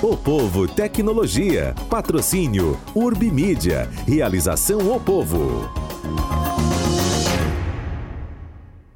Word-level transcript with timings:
O 0.00 0.16
Povo 0.16 0.68
Tecnologia. 0.68 1.74
Patrocínio 1.90 2.78
Urbimídia. 2.94 3.90
Realização 4.06 4.94
O 4.94 5.00
Povo. 5.00 5.68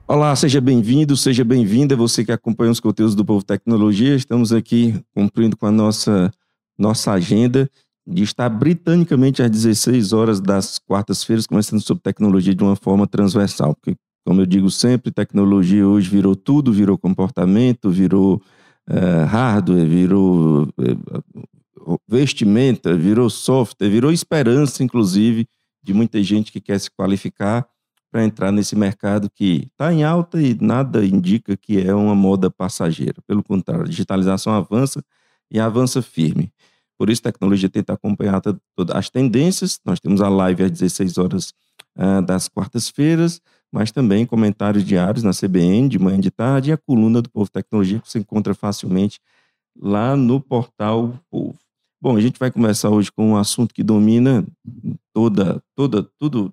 Olá, 0.06 0.36
seja 0.36 0.60
bem-vindo, 0.60 1.16
seja 1.16 1.44
bem-vinda, 1.44 1.96
você 1.96 2.24
que 2.24 2.30
acompanha 2.30 2.70
os 2.70 2.78
conteúdos 2.78 3.16
do 3.16 3.24
Povo 3.24 3.44
Tecnologia. 3.44 4.14
Estamos 4.14 4.52
aqui 4.52 4.94
cumprindo 5.12 5.56
com 5.56 5.66
a 5.66 5.72
nossa, 5.72 6.30
nossa 6.78 7.10
agenda 7.10 7.68
de 8.06 8.22
estar 8.22 8.48
britanicamente 8.48 9.42
às 9.42 9.50
16 9.50 10.12
horas 10.12 10.40
das 10.40 10.78
quartas-feiras, 10.78 11.48
começando 11.48 11.80
sobre 11.80 12.00
tecnologia 12.04 12.54
de 12.54 12.62
uma 12.62 12.76
forma 12.76 13.08
transversal. 13.08 13.74
Porque, 13.74 13.98
como 14.24 14.40
eu 14.40 14.46
digo 14.46 14.70
sempre, 14.70 15.10
tecnologia 15.10 15.84
hoje 15.84 16.08
virou 16.08 16.36
tudo, 16.36 16.72
virou 16.72 16.96
comportamento, 16.96 17.90
virou 17.90 18.40
uh, 18.88 19.26
hardware, 19.26 19.86
virou 19.86 20.62
uh, 20.64 21.98
vestimenta, 22.08 22.96
virou 22.96 23.28
software, 23.28 23.88
virou 23.88 24.12
esperança, 24.12 24.82
inclusive, 24.82 25.46
de 25.82 25.92
muita 25.92 26.22
gente 26.22 26.52
que 26.52 26.60
quer 26.60 26.78
se 26.78 26.90
qualificar 26.90 27.66
para 28.10 28.24
entrar 28.24 28.52
nesse 28.52 28.76
mercado 28.76 29.30
que 29.30 29.68
está 29.72 29.92
em 29.92 30.04
alta 30.04 30.40
e 30.40 30.54
nada 30.60 31.04
indica 31.04 31.56
que 31.56 31.80
é 31.80 31.94
uma 31.94 32.14
moda 32.14 32.50
passageira. 32.50 33.14
Pelo 33.26 33.42
contrário, 33.42 33.84
a 33.84 33.88
digitalização 33.88 34.52
avança 34.52 35.02
e 35.50 35.58
avança 35.58 36.02
firme. 36.02 36.52
Por 36.98 37.08
isso, 37.08 37.22
a 37.22 37.32
tecnologia 37.32 37.70
tenta 37.70 37.94
acompanhar 37.94 38.40
todas 38.40 38.94
as 38.94 39.08
tendências. 39.08 39.80
Nós 39.84 39.98
temos 39.98 40.20
a 40.20 40.28
live 40.28 40.64
às 40.64 40.70
16 40.70 41.18
horas 41.18 41.54
uh, 41.96 42.22
das 42.22 42.48
quartas-feiras, 42.48 43.40
mas 43.72 43.90
também 43.90 44.26
comentários 44.26 44.84
diários 44.84 45.24
na 45.24 45.32
CBN, 45.32 45.88
de 45.88 45.98
manhã 45.98 46.18
e 46.18 46.20
de 46.20 46.30
tarde, 46.30 46.70
e 46.70 46.72
a 46.72 46.76
coluna 46.76 47.22
do 47.22 47.30
Povo 47.30 47.50
Tecnologia, 47.50 48.00
que 48.00 48.10
você 48.10 48.18
encontra 48.18 48.54
facilmente 48.54 49.18
lá 49.78 50.16
no 50.16 50.40
portal 50.40 51.18
Povo. 51.30 51.58
Bom, 52.00 52.16
a 52.16 52.20
gente 52.20 52.38
vai 52.38 52.50
começar 52.50 52.90
hoje 52.90 53.12
com 53.12 53.30
um 53.30 53.36
assunto 53.36 53.72
que 53.72 53.82
domina 53.82 54.44
toda, 55.12 55.62
toda, 55.76 56.02
tudo, 56.18 56.52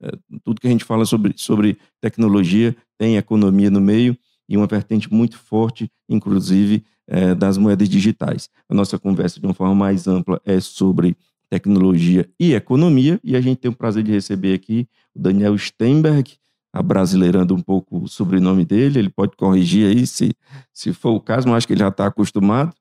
é, 0.00 0.10
tudo 0.42 0.60
que 0.60 0.66
a 0.66 0.70
gente 0.70 0.84
fala 0.84 1.04
sobre, 1.04 1.34
sobre 1.36 1.78
tecnologia 2.00 2.74
tem 2.96 3.18
economia 3.18 3.70
no 3.70 3.82
meio 3.82 4.16
e 4.48 4.56
uma 4.56 4.66
vertente 4.66 5.12
muito 5.12 5.36
forte, 5.38 5.90
inclusive, 6.08 6.82
é, 7.06 7.34
das 7.34 7.58
moedas 7.58 7.86
digitais. 7.86 8.48
A 8.66 8.74
nossa 8.74 8.98
conversa, 8.98 9.38
de 9.38 9.46
uma 9.46 9.52
forma 9.52 9.74
mais 9.74 10.08
ampla, 10.08 10.40
é 10.42 10.58
sobre 10.58 11.14
tecnologia 11.50 12.28
e 12.38 12.52
economia, 12.54 13.18
e 13.24 13.36
a 13.36 13.40
gente 13.40 13.58
tem 13.58 13.70
o 13.70 13.74
prazer 13.74 14.02
de 14.02 14.12
receber 14.12 14.54
aqui 14.54 14.88
o 15.14 15.20
Daniel 15.20 15.56
Steinberg, 15.56 16.38
abrasileirando 16.72 17.54
um 17.54 17.60
pouco 17.60 18.04
o 18.04 18.08
sobrenome 18.08 18.64
dele, 18.64 18.98
ele 18.98 19.10
pode 19.10 19.36
corrigir 19.36 19.88
aí 19.88 20.06
se, 20.06 20.34
se 20.72 20.92
for 20.92 21.10
o 21.10 21.20
caso, 21.20 21.48
mas 21.48 21.58
acho 21.58 21.66
que 21.66 21.72
ele 21.72 21.80
já 21.80 21.88
está 21.88 22.06
acostumado. 22.06 22.72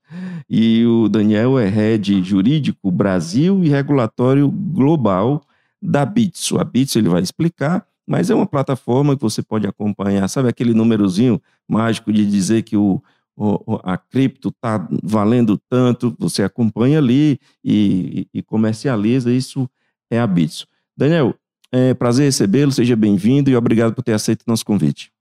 E 0.50 0.86
o 0.86 1.08
Daniel 1.08 1.58
é 1.58 1.68
head 1.68 2.22
jurídico 2.23 2.92
Brasil 2.92 3.64
e 3.64 3.70
regulatório 3.70 4.50
global 4.50 5.42
da 5.82 6.06
Bitso. 6.06 6.60
A 6.60 6.64
Bitso 6.64 7.00
ele 7.00 7.10
vai 7.10 7.22
explicar, 7.22 7.86
mas 8.06 8.30
é 8.30 8.36
uma 8.36 8.45
plataforma 8.45 9.16
que 9.16 9.22
você 9.22 9.42
pode 9.42 9.66
acompanhar, 9.66 10.28
sabe 10.28 10.50
aquele 10.50 10.73
númerozinho 10.73 11.42
mágico 11.68 12.12
de 12.12 12.26
dizer 12.26 12.64
que 12.64 12.78
o, 12.78 12.95
o 12.95 13.02
a 13.83 13.97
cripto 13.97 14.49
está 14.49 14.88
valendo 15.03 15.57
tanto, 15.69 16.16
você 16.17 16.43
acompanha 16.43 16.97
ali 16.97 17.39
e, 17.63 18.27
e 18.33 18.41
comercializa, 18.41 19.31
isso 19.31 19.69
é 20.09 20.19
a 20.19 20.25
Bitso. 20.25 20.67
Daniel, 20.95 21.35
é 21.71 21.93
prazer 21.93 22.25
recebê-lo, 22.25 22.71
seja 22.71 22.95
bem-vindo 22.95 23.49
e 23.49 23.55
obrigado 23.55 23.93
por 23.93 24.02
ter 24.02 24.13
aceito 24.13 24.41
o 24.41 24.49
nosso 24.49 24.65
convite. 24.65 25.11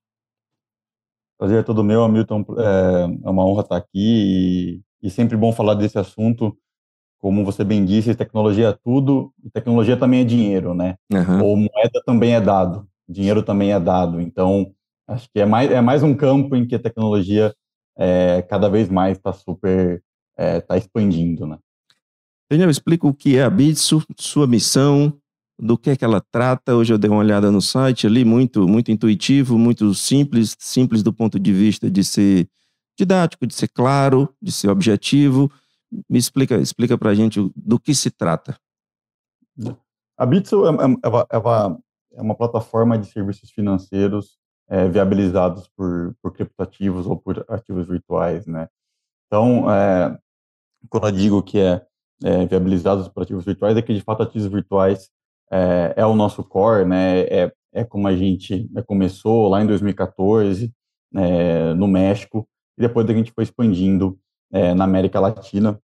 Prazer 1.39 1.61
é 1.61 1.63
todo 1.63 1.85
meu, 1.85 2.03
Hamilton. 2.03 2.47
É, 2.57 3.27
é 3.27 3.31
uma 3.31 3.45
honra 3.45 3.63
estar 3.63 3.77
aqui 3.77 4.81
e, 5.03 5.07
e 5.07 5.11
sempre 5.11 5.37
bom 5.37 5.53
falar 5.53 5.75
desse 5.75 5.99
assunto. 5.99 6.57
Como 7.19 7.45
você 7.45 7.65
bem 7.65 7.85
disse, 7.85 8.15
tecnologia 8.15 8.69
é 8.69 8.73
tudo 8.73 9.33
e 9.45 9.51
tecnologia 9.51 9.97
também 9.97 10.21
é 10.21 10.25
dinheiro, 10.25 10.75
né? 10.75 10.97
Uhum. 11.13 11.45
Ou 11.45 11.57
moeda 11.57 12.03
também 12.07 12.35
é 12.35 12.41
dado, 12.41 12.87
dinheiro 13.09 13.43
também 13.43 13.73
é 13.73 13.81
dado. 13.81 14.21
Então, 14.21 14.73
acho 15.09 15.29
que 15.31 15.41
é 15.41 15.47
mais, 15.47 15.71
é 15.71 15.81
mais 15.81 16.03
um 16.03 16.15
campo 16.15 16.55
em 16.55 16.67
que 16.67 16.75
a 16.75 16.79
tecnologia 16.79 17.55
é, 17.97 18.43
cada 18.43 18.69
vez 18.69 18.89
mais 18.89 19.17
está 19.17 19.33
super, 19.33 20.03
está 20.39 20.45
é, 20.45 20.61
tá 20.61 20.77
expandindo, 20.77 21.47
né? 21.47 21.59
Daniel, 22.51 22.71
explica 22.71 23.07
o 23.07 23.15
que 23.15 23.37
é 23.37 23.43
a 23.43 23.51
Bitso, 23.51 24.05
sua 24.17 24.47
missão, 24.47 25.13
do 25.59 25.77
que 25.77 25.91
é 25.91 25.97
que 25.97 26.05
ela 26.05 26.21
trata. 26.21 26.77
Hoje 26.77 26.93
eu 26.93 26.99
dei 26.99 27.11
uma 27.11 27.21
olhada 27.21 27.51
no 27.51 27.61
site 27.61 28.07
ali, 28.07 28.25
muito, 28.25 28.69
muito 28.69 28.91
intuitivo, 28.91 29.59
muito 29.59 29.93
simples, 29.95 30.55
simples 30.59 31.03
do 31.03 31.13
ponto 31.13 31.41
de 31.41 31.53
vista 31.53 31.91
de 31.91 32.05
ser 32.05 32.49
didático, 32.97 33.47
de 33.47 33.55
ser 33.55 33.69
claro, 33.69 34.33
de 34.41 34.53
ser 34.53 34.69
objetivo. 34.69 35.51
Me 36.09 36.19
explica, 36.19 36.57
explica 36.57 36.97
para 36.97 37.11
a 37.11 37.15
gente 37.15 37.41
do 37.57 37.81
que 37.81 37.95
se 37.95 38.11
trata. 38.11 38.57
A 40.17 40.27
Bitso 40.27 40.67
é, 40.67 40.71
é, 40.71 41.37
é, 41.37 42.19
é 42.19 42.23
uma 42.23 42.35
plataforma 42.35 42.99
de 42.99 43.07
serviços 43.07 43.51
financeiros 43.51 44.39
é, 44.69 44.89
viabilizados 44.89 45.69
por, 45.77 46.17
por 46.23 46.33
criptativos 46.33 47.07
ou 47.07 47.17
por 47.17 47.45
ativos 47.49 47.87
virtuais, 47.87 48.47
né? 48.47 48.69
Então, 49.27 49.71
é, 49.71 50.19
quando 50.89 51.07
eu 51.09 51.13
digo 51.13 51.43
que 51.43 51.59
é, 51.59 51.85
é 52.25 52.47
viabilizados 52.47 53.09
por 53.09 53.23
ativos 53.23 53.45
virtuais, 53.45 53.77
é 53.77 53.83
que 53.83 53.95
de 53.95 54.01
fato 54.01 54.23
ativos 54.23 54.49
virtuais 54.49 55.11
é, 55.51 55.95
é 55.97 56.07
o 56.07 56.15
nosso 56.15 56.43
core, 56.45 56.85
né? 56.85 57.21
É, 57.23 57.53
é 57.73 57.85
como 57.85 58.09
a 58.09 58.17
gente 58.17 58.69
né, 58.73 58.83
começou 58.83 59.49
lá 59.49 59.63
em 59.63 59.67
2014 59.67 60.73
é, 61.15 61.75
no 61.75 61.87
México 61.87 62.49
e 62.79 62.83
depois 62.83 63.09
a 63.09 63.13
gente 63.13 63.33
foi 63.33 63.45
expandindo 63.45 64.19
é, 64.51 64.75
na 64.75 64.85
América 64.85 65.21
Latina. 65.21 65.79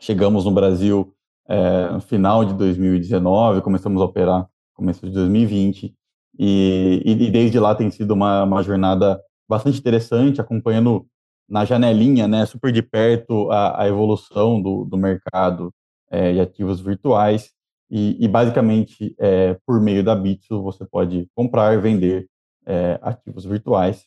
Chegamos 0.00 0.44
no 0.44 0.52
Brasil 0.52 1.14
é, 1.46 1.90
no 1.90 2.00
final 2.00 2.44
de 2.44 2.54
2019, 2.54 3.60
começamos 3.62 4.00
a 4.00 4.04
operar 4.04 4.48
começo 4.74 5.04
de 5.04 5.12
2020 5.12 5.92
e, 6.38 7.02
e 7.04 7.30
desde 7.30 7.58
lá 7.58 7.74
tem 7.74 7.90
sido 7.90 8.12
uma, 8.12 8.44
uma 8.44 8.62
jornada 8.62 9.20
bastante 9.48 9.78
interessante, 9.78 10.40
acompanhando 10.40 11.06
na 11.48 11.64
janelinha, 11.64 12.28
né, 12.28 12.44
super 12.46 12.70
de 12.70 12.82
perto 12.82 13.50
a, 13.50 13.82
a 13.82 13.88
evolução 13.88 14.60
do, 14.60 14.84
do 14.84 14.96
mercado 14.96 15.72
é, 16.10 16.32
de 16.34 16.40
ativos 16.40 16.80
virtuais 16.80 17.50
e, 17.90 18.22
e 18.22 18.28
basicamente, 18.28 19.14
é, 19.18 19.54
por 19.66 19.80
meio 19.80 20.04
da 20.04 20.14
Bitso, 20.14 20.62
você 20.62 20.84
pode 20.84 21.28
comprar 21.34 21.80
vender 21.80 22.28
é, 22.66 22.98
ativos 23.02 23.44
virtuais. 23.44 24.06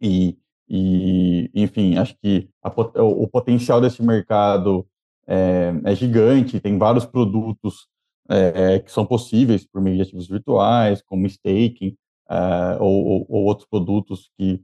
E, 0.00 0.38
e, 0.68 1.50
enfim, 1.54 1.96
acho 1.98 2.16
que 2.18 2.48
a, 2.62 2.70
o 3.02 3.28
potencial 3.28 3.80
desse 3.80 4.02
mercado 4.02 4.86
é, 5.26 5.94
gigante, 5.94 6.60
tem 6.60 6.78
vários 6.78 7.04
produtos 7.04 7.88
é, 8.28 8.78
que 8.80 8.90
são 8.90 9.06
possíveis 9.06 9.66
por 9.66 9.80
meio 9.80 9.96
de 9.96 10.02
ativos 10.02 10.28
virtuais, 10.28 11.02
como 11.02 11.26
staking, 11.26 11.96
é, 12.28 12.76
ou, 12.80 13.26
ou, 13.28 13.44
outros 13.44 13.68
produtos 13.68 14.30
que, 14.36 14.62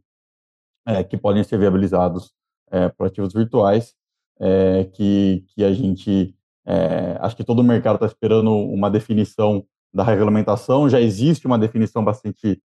é, 0.87 1.05
que 1.05 1.17
podem 1.17 1.45
ser 1.45 1.59
viabilizados 1.59 2.33
por 2.97 3.07
ativos 3.07 3.35
virtuais, 3.35 3.95
que, 4.95 5.45
que 5.49 5.63
a 5.63 5.75
gente 5.75 6.35
acho 7.21 7.37
que 7.37 7.45
todo 7.45 7.59
o 7.59 7.63
mercado 7.63 7.97
está 7.97 8.07
esperando 8.07 8.51
uma 8.51 8.91
definição 8.91 9.63
da 9.93 10.03
regulamentação. 10.03 10.89
Já 10.89 10.99
existe 10.99 11.47
uma 11.47 11.59
definição 11.59 12.03
bastante, 12.03 12.63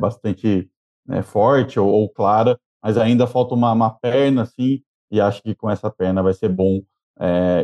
bastante 0.00 0.70
né, 1.06 1.20
forte 1.20 1.78
ou, 1.78 1.90
ou, 1.90 2.08
clara, 2.08 2.58
mas 2.82 2.96
ainda 2.96 3.26
falta 3.26 3.54
uma, 3.54 3.70
uma, 3.70 3.90
perna, 3.90 4.44
assim, 4.44 4.80
e 5.10 5.20
acho 5.20 5.42
que 5.42 5.54
com 5.54 5.70
essa 5.70 5.90
perna 5.90 6.22
vai 6.22 6.32
ser 6.32 6.48
bom 6.48 6.80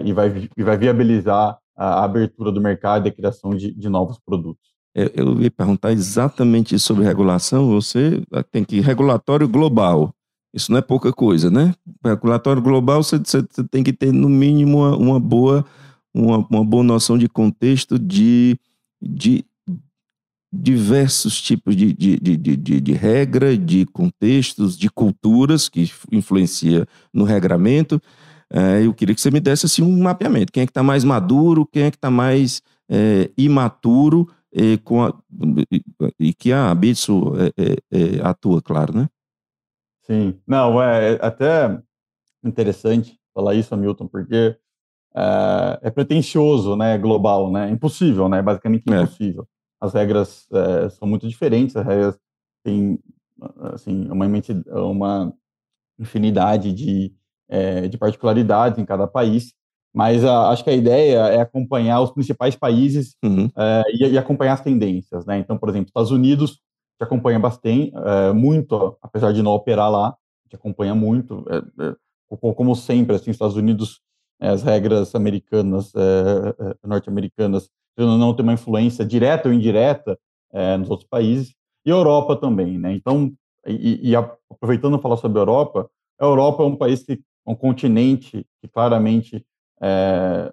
e, 0.05 0.13
vai, 0.13 0.51
e 0.55 0.63
vai 0.63 0.77
viabilizar 0.77 1.59
a 1.79 2.03
abertura 2.03 2.51
do 2.51 2.61
mercado 2.61 3.07
e 3.07 3.09
a 3.09 3.13
criação 3.13 3.51
de, 3.51 3.73
de 3.73 3.89
novos 3.89 4.19
produtos. 4.19 4.69
Eu, 4.95 5.41
ia 5.41 5.51
perguntar 5.51 5.93
exatamente 5.93 6.77
sobre 6.79 7.05
regulação. 7.05 7.69
Você 7.69 8.21
tem 8.51 8.65
que 8.65 8.81
regulatório 8.81 9.47
global. 9.47 10.13
Isso 10.53 10.73
não 10.73 10.79
é 10.79 10.83
pouca 10.83 11.13
coisa, 11.13 11.51
né? 11.51 11.73
Regulatório 12.05 12.61
global, 12.61 13.03
você, 13.03 13.19
você 13.19 13.43
tem 13.71 13.85
que 13.85 13.93
ter, 13.93 14.13
no 14.13 14.29
mínimo, 14.29 14.79
uma, 14.79 14.97
uma 14.97 15.21
boa, 15.21 15.65
uma, 16.13 16.39
uma, 16.51 16.65
boa 16.65 16.83
noção 16.83 17.17
de 17.17 17.29
contexto 17.29 17.97
de, 17.99 18.59
de 19.01 19.45
diversos 20.53 21.41
tipos 21.41 21.77
de, 21.77 21.93
de, 21.93 22.19
de, 22.19 22.37
de, 22.37 22.81
de 22.81 22.93
regra, 22.93 23.57
de 23.57 23.85
contextos, 23.87 24.77
de 24.77 24.91
culturas 24.91 25.69
que 25.69 25.89
influencia 26.11 26.89
no 27.13 27.25
regramento. 27.25 28.01
É, 28.51 28.85
eu 28.85 28.95
queria 28.95 29.15
que 29.15 29.21
você 29.21 29.31
me 29.31 29.41
desse 29.41 29.67
assim, 29.67 29.83
um 29.83 30.03
mapeamento. 30.03 30.53
Quem 30.53 30.63
é 30.63 30.67
que 30.67 30.71
está 30.71 30.83
mais 30.83 31.05
maduro, 31.05 31.67
quem 31.67 31.85
é 31.85 31.91
que 31.91 31.97
está 31.97 32.11
mais 32.11 32.63
é, 32.89 33.31
imaturo 33.37 34.29
e, 34.53 34.79
com 34.79 35.05
a, 35.05 35.15
e, 36.19 36.33
que 36.33 36.53
a 36.53 36.75
Bitsu 36.75 37.35
é, 37.37 37.53
é, 37.63 37.77
é, 37.93 38.21
atua, 38.23 38.63
claro, 38.63 38.97
né? 38.97 39.09
Sim, 40.03 40.41
não, 40.47 40.83
é, 40.83 41.15
é 41.15 41.19
até 41.21 41.79
interessante 42.43 43.19
falar 43.35 43.55
isso, 43.55 43.75
Hamilton, 43.75 44.09
porque 44.09 44.57
é, 45.83 45.91
pretencioso, 45.91 46.77
né, 46.77 46.97
global, 46.97 47.53
né, 47.53 47.71
impossível, 47.71 48.29
né, 48.29 48.41
basicamente 48.41 48.85
impossível. 48.89 49.47
As 49.81 49.93
regras 49.93 50.49
são 50.99 51.07
muito 51.07 51.29
diferentes, 51.29 51.77
as 51.77 51.87
regras 51.87 52.19
têm, 52.65 52.99
assim, 53.73 54.09
uma, 54.11 54.27
uma 54.91 55.35
infinidade 55.99 56.73
de, 56.73 57.15
é, 57.49 57.89
de 57.89 57.97
particularidades 57.97 58.79
em 58.79 58.85
cada 58.85 59.07
país, 59.07 59.53
mas 59.93 60.25
a, 60.25 60.51
acho 60.51 60.63
que 60.63 60.71
a 60.71 60.75
ideia 60.75 61.19
é 61.29 61.41
acompanhar 61.41 62.01
os 62.01 62.11
principais 62.11 62.55
países 62.55 63.17
uhum. 63.25 63.49
é, 63.57 63.83
e, 63.93 64.07
e, 64.13 64.19
acompanhar 64.19 64.55
as 64.55 64.61
tendências, 64.61 65.25
né? 65.25 65.39
Então, 65.39 65.57
por 65.57 65.69
exemplo, 65.69 65.89
Estados 65.89 66.11
Unidos 66.11 66.61
te 66.99 67.05
acompanha 67.05 67.39
bastante, 67.39 67.93
é, 67.95 68.33
muito, 68.33 68.97
apesar 69.01 69.33
de 69.33 69.43
não 69.43 69.53
operar 69.53 69.91
lá, 69.91 70.15
te 70.49 70.57
acompanha 70.57 70.95
muito, 70.95 71.45
é, 71.49 71.87
é, 71.87 71.95
como 72.37 72.75
sempre, 72.75 73.17
assim, 73.17 73.31
Estados 73.31 73.57
Unidos, 73.57 74.01
as 74.41 74.63
regras 74.63 75.15
americanas, 75.17 75.93
norte-americanas, 76.85 77.69
não 77.97 78.33
tem 78.35 78.45
uma 78.45 78.53
influência 78.53 79.05
direta 79.05 79.49
ou 79.49 79.55
indireta 79.55 80.17
nos 80.79 80.89
outros 80.91 81.09
países, 81.09 81.55
e 81.85 81.91
Europa 81.91 82.37
também, 82.37 82.79
né? 82.79 82.93
Então, 82.93 83.33
e, 83.67 84.11
e 84.11 84.15
aproveitando 84.15 85.01
falar 85.01 85.17
sobre 85.17 85.39
a 85.39 85.43
Europa, 85.43 85.91
a 86.21 86.25
Europa 86.25 86.63
é 86.63 86.67
um 86.67 86.77
país 86.77 87.03
que 87.03 87.21
um 87.49 87.55
continente 87.55 88.47
que 88.61 88.69
claramente 88.69 89.45
é, 89.81 90.53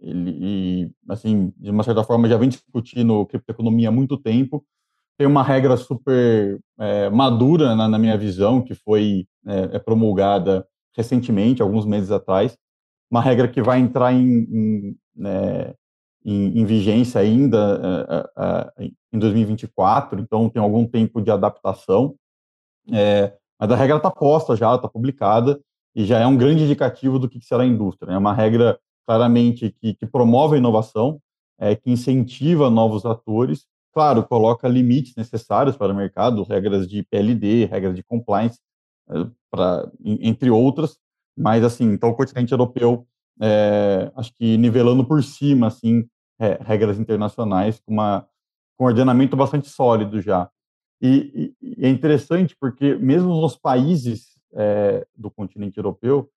ele, 0.00 0.92
assim, 1.08 1.52
de 1.56 1.70
uma 1.70 1.82
certa 1.82 2.04
forma, 2.04 2.28
já 2.28 2.36
vem 2.36 2.48
discutindo 2.48 3.26
criptoeconomia 3.26 3.88
há 3.88 3.92
muito 3.92 4.16
tempo. 4.16 4.64
Tem 5.16 5.26
uma 5.26 5.42
regra 5.42 5.76
super 5.76 6.60
é, 6.78 7.10
madura, 7.10 7.74
na, 7.74 7.88
na, 7.88 7.98
minha 7.98 8.16
visão, 8.16 8.62
que 8.62 8.74
foi 8.74 9.26
é, 9.46 9.76
é, 9.76 9.78
promulgada 9.78 10.66
recentemente, 10.96 11.62
alguns 11.62 11.84
meses 11.84 12.10
atrás. 12.10 12.56
Uma 13.10 13.20
regra 13.20 13.48
que 13.48 13.62
vai 13.62 13.80
entrar 13.80 14.12
em, 14.12 14.46
em, 14.50 14.96
né, 15.16 15.74
em, 16.24 16.60
em 16.60 16.64
vigência 16.64 17.20
ainda 17.20 18.28
é, 18.78 18.90
em 19.12 19.18
2024, 19.18 20.20
então 20.20 20.48
tem 20.50 20.60
algum 20.62 20.86
tempo 20.86 21.20
de 21.20 21.30
adaptação. 21.30 22.14
mas 22.86 23.70
a 23.70 23.76
regra 23.76 23.96
está 23.96 24.10
posta 24.10 24.54
já, 24.54 24.74
está 24.74 24.88
publicada, 24.88 25.58
e 25.98 26.04
já 26.04 26.20
é 26.20 26.26
um 26.28 26.36
grande 26.36 26.62
indicativo 26.62 27.18
do 27.18 27.28
que 27.28 27.44
será 27.44 27.64
a 27.64 27.66
indústria. 27.66 28.12
É 28.12 28.16
uma 28.16 28.32
regra 28.32 28.78
claramente 29.04 29.74
que, 29.80 29.94
que 29.94 30.06
promove 30.06 30.54
a 30.54 30.58
inovação, 30.58 31.20
é, 31.58 31.74
que 31.74 31.90
incentiva 31.90 32.70
novos 32.70 33.04
atores, 33.04 33.66
claro, 33.92 34.22
coloca 34.22 34.68
limites 34.68 35.16
necessários 35.16 35.76
para 35.76 35.92
o 35.92 35.96
mercado, 35.96 36.44
regras 36.44 36.86
de 36.88 37.02
PLD, 37.02 37.64
regras 37.64 37.96
de 37.96 38.04
compliance, 38.04 38.60
é, 39.10 39.26
pra, 39.50 39.90
entre 40.04 40.48
outras, 40.50 40.96
mas 41.36 41.64
assim, 41.64 41.86
então 41.86 42.10
o 42.10 42.14
continente 42.14 42.52
europeu, 42.52 43.04
é, 43.40 44.12
acho 44.14 44.32
que 44.34 44.56
nivelando 44.56 45.04
por 45.04 45.20
cima, 45.24 45.66
assim, 45.66 46.08
é, 46.38 46.60
regras 46.62 47.00
internacionais 47.00 47.80
com, 47.80 47.92
uma, 47.92 48.24
com 48.76 48.84
um 48.84 48.86
ordenamento 48.86 49.36
bastante 49.36 49.68
sólido 49.68 50.22
já. 50.22 50.48
E, 51.02 51.52
e 51.60 51.86
é 51.86 51.88
interessante 51.88 52.56
porque 52.56 52.94
mesmo 52.94 53.40
nos 53.40 53.56
países 53.56 54.37
é, 54.54 55.06
do 55.16 55.30
continente 55.30 55.78
europeu 55.78 56.30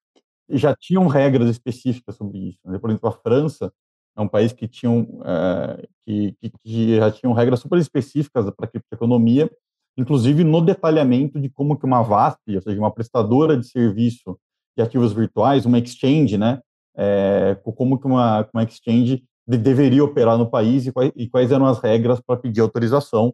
já 0.49 0.75
tinham 0.75 1.07
regras 1.07 1.49
específicas 1.49 2.15
sobre 2.15 2.37
isso. 2.49 2.59
Né? 2.65 2.77
Por 2.77 2.89
exemplo, 2.89 3.09
a 3.09 3.13
França 3.13 3.71
é 4.15 4.21
um 4.21 4.27
país 4.27 4.51
que, 4.51 4.67
tinham, 4.67 5.07
é, 5.23 5.87
que, 6.05 6.35
que, 6.39 6.49
que, 6.49 6.95
já 6.97 7.11
tinham 7.11 7.33
regras 7.33 7.59
super 7.59 7.79
específicas 7.79 8.45
para 8.51 8.65
a 8.65 8.67
criptoeconomia, 8.67 9.49
inclusive 9.97 10.43
no 10.43 10.61
detalhamento 10.61 11.39
de 11.39 11.49
como 11.49 11.77
que 11.77 11.85
uma 11.85 12.01
VASP, 12.01 12.55
ou 12.55 12.61
seja, 12.61 12.79
uma 12.79 12.91
prestadora 12.91 13.57
de 13.57 13.67
serviço 13.67 14.37
de 14.75 14.83
ativos 14.83 15.13
virtuais, 15.13 15.65
uma 15.65 15.79
exchange, 15.79 16.37
né, 16.37 16.61
é, 16.95 17.57
como 17.63 17.99
que 17.99 18.05
uma, 18.05 18.47
uma 18.53 18.63
exchange 18.63 19.23
de, 19.47 19.57
deveria 19.57 20.03
operar 20.03 20.37
no 20.37 20.49
país 20.49 20.85
e 20.87 20.91
quais, 20.91 21.11
e 21.15 21.29
quais 21.29 21.51
eram 21.51 21.65
as 21.65 21.79
regras 21.79 22.19
para 22.19 22.39
pedir 22.39 22.61
autorização. 22.61 23.33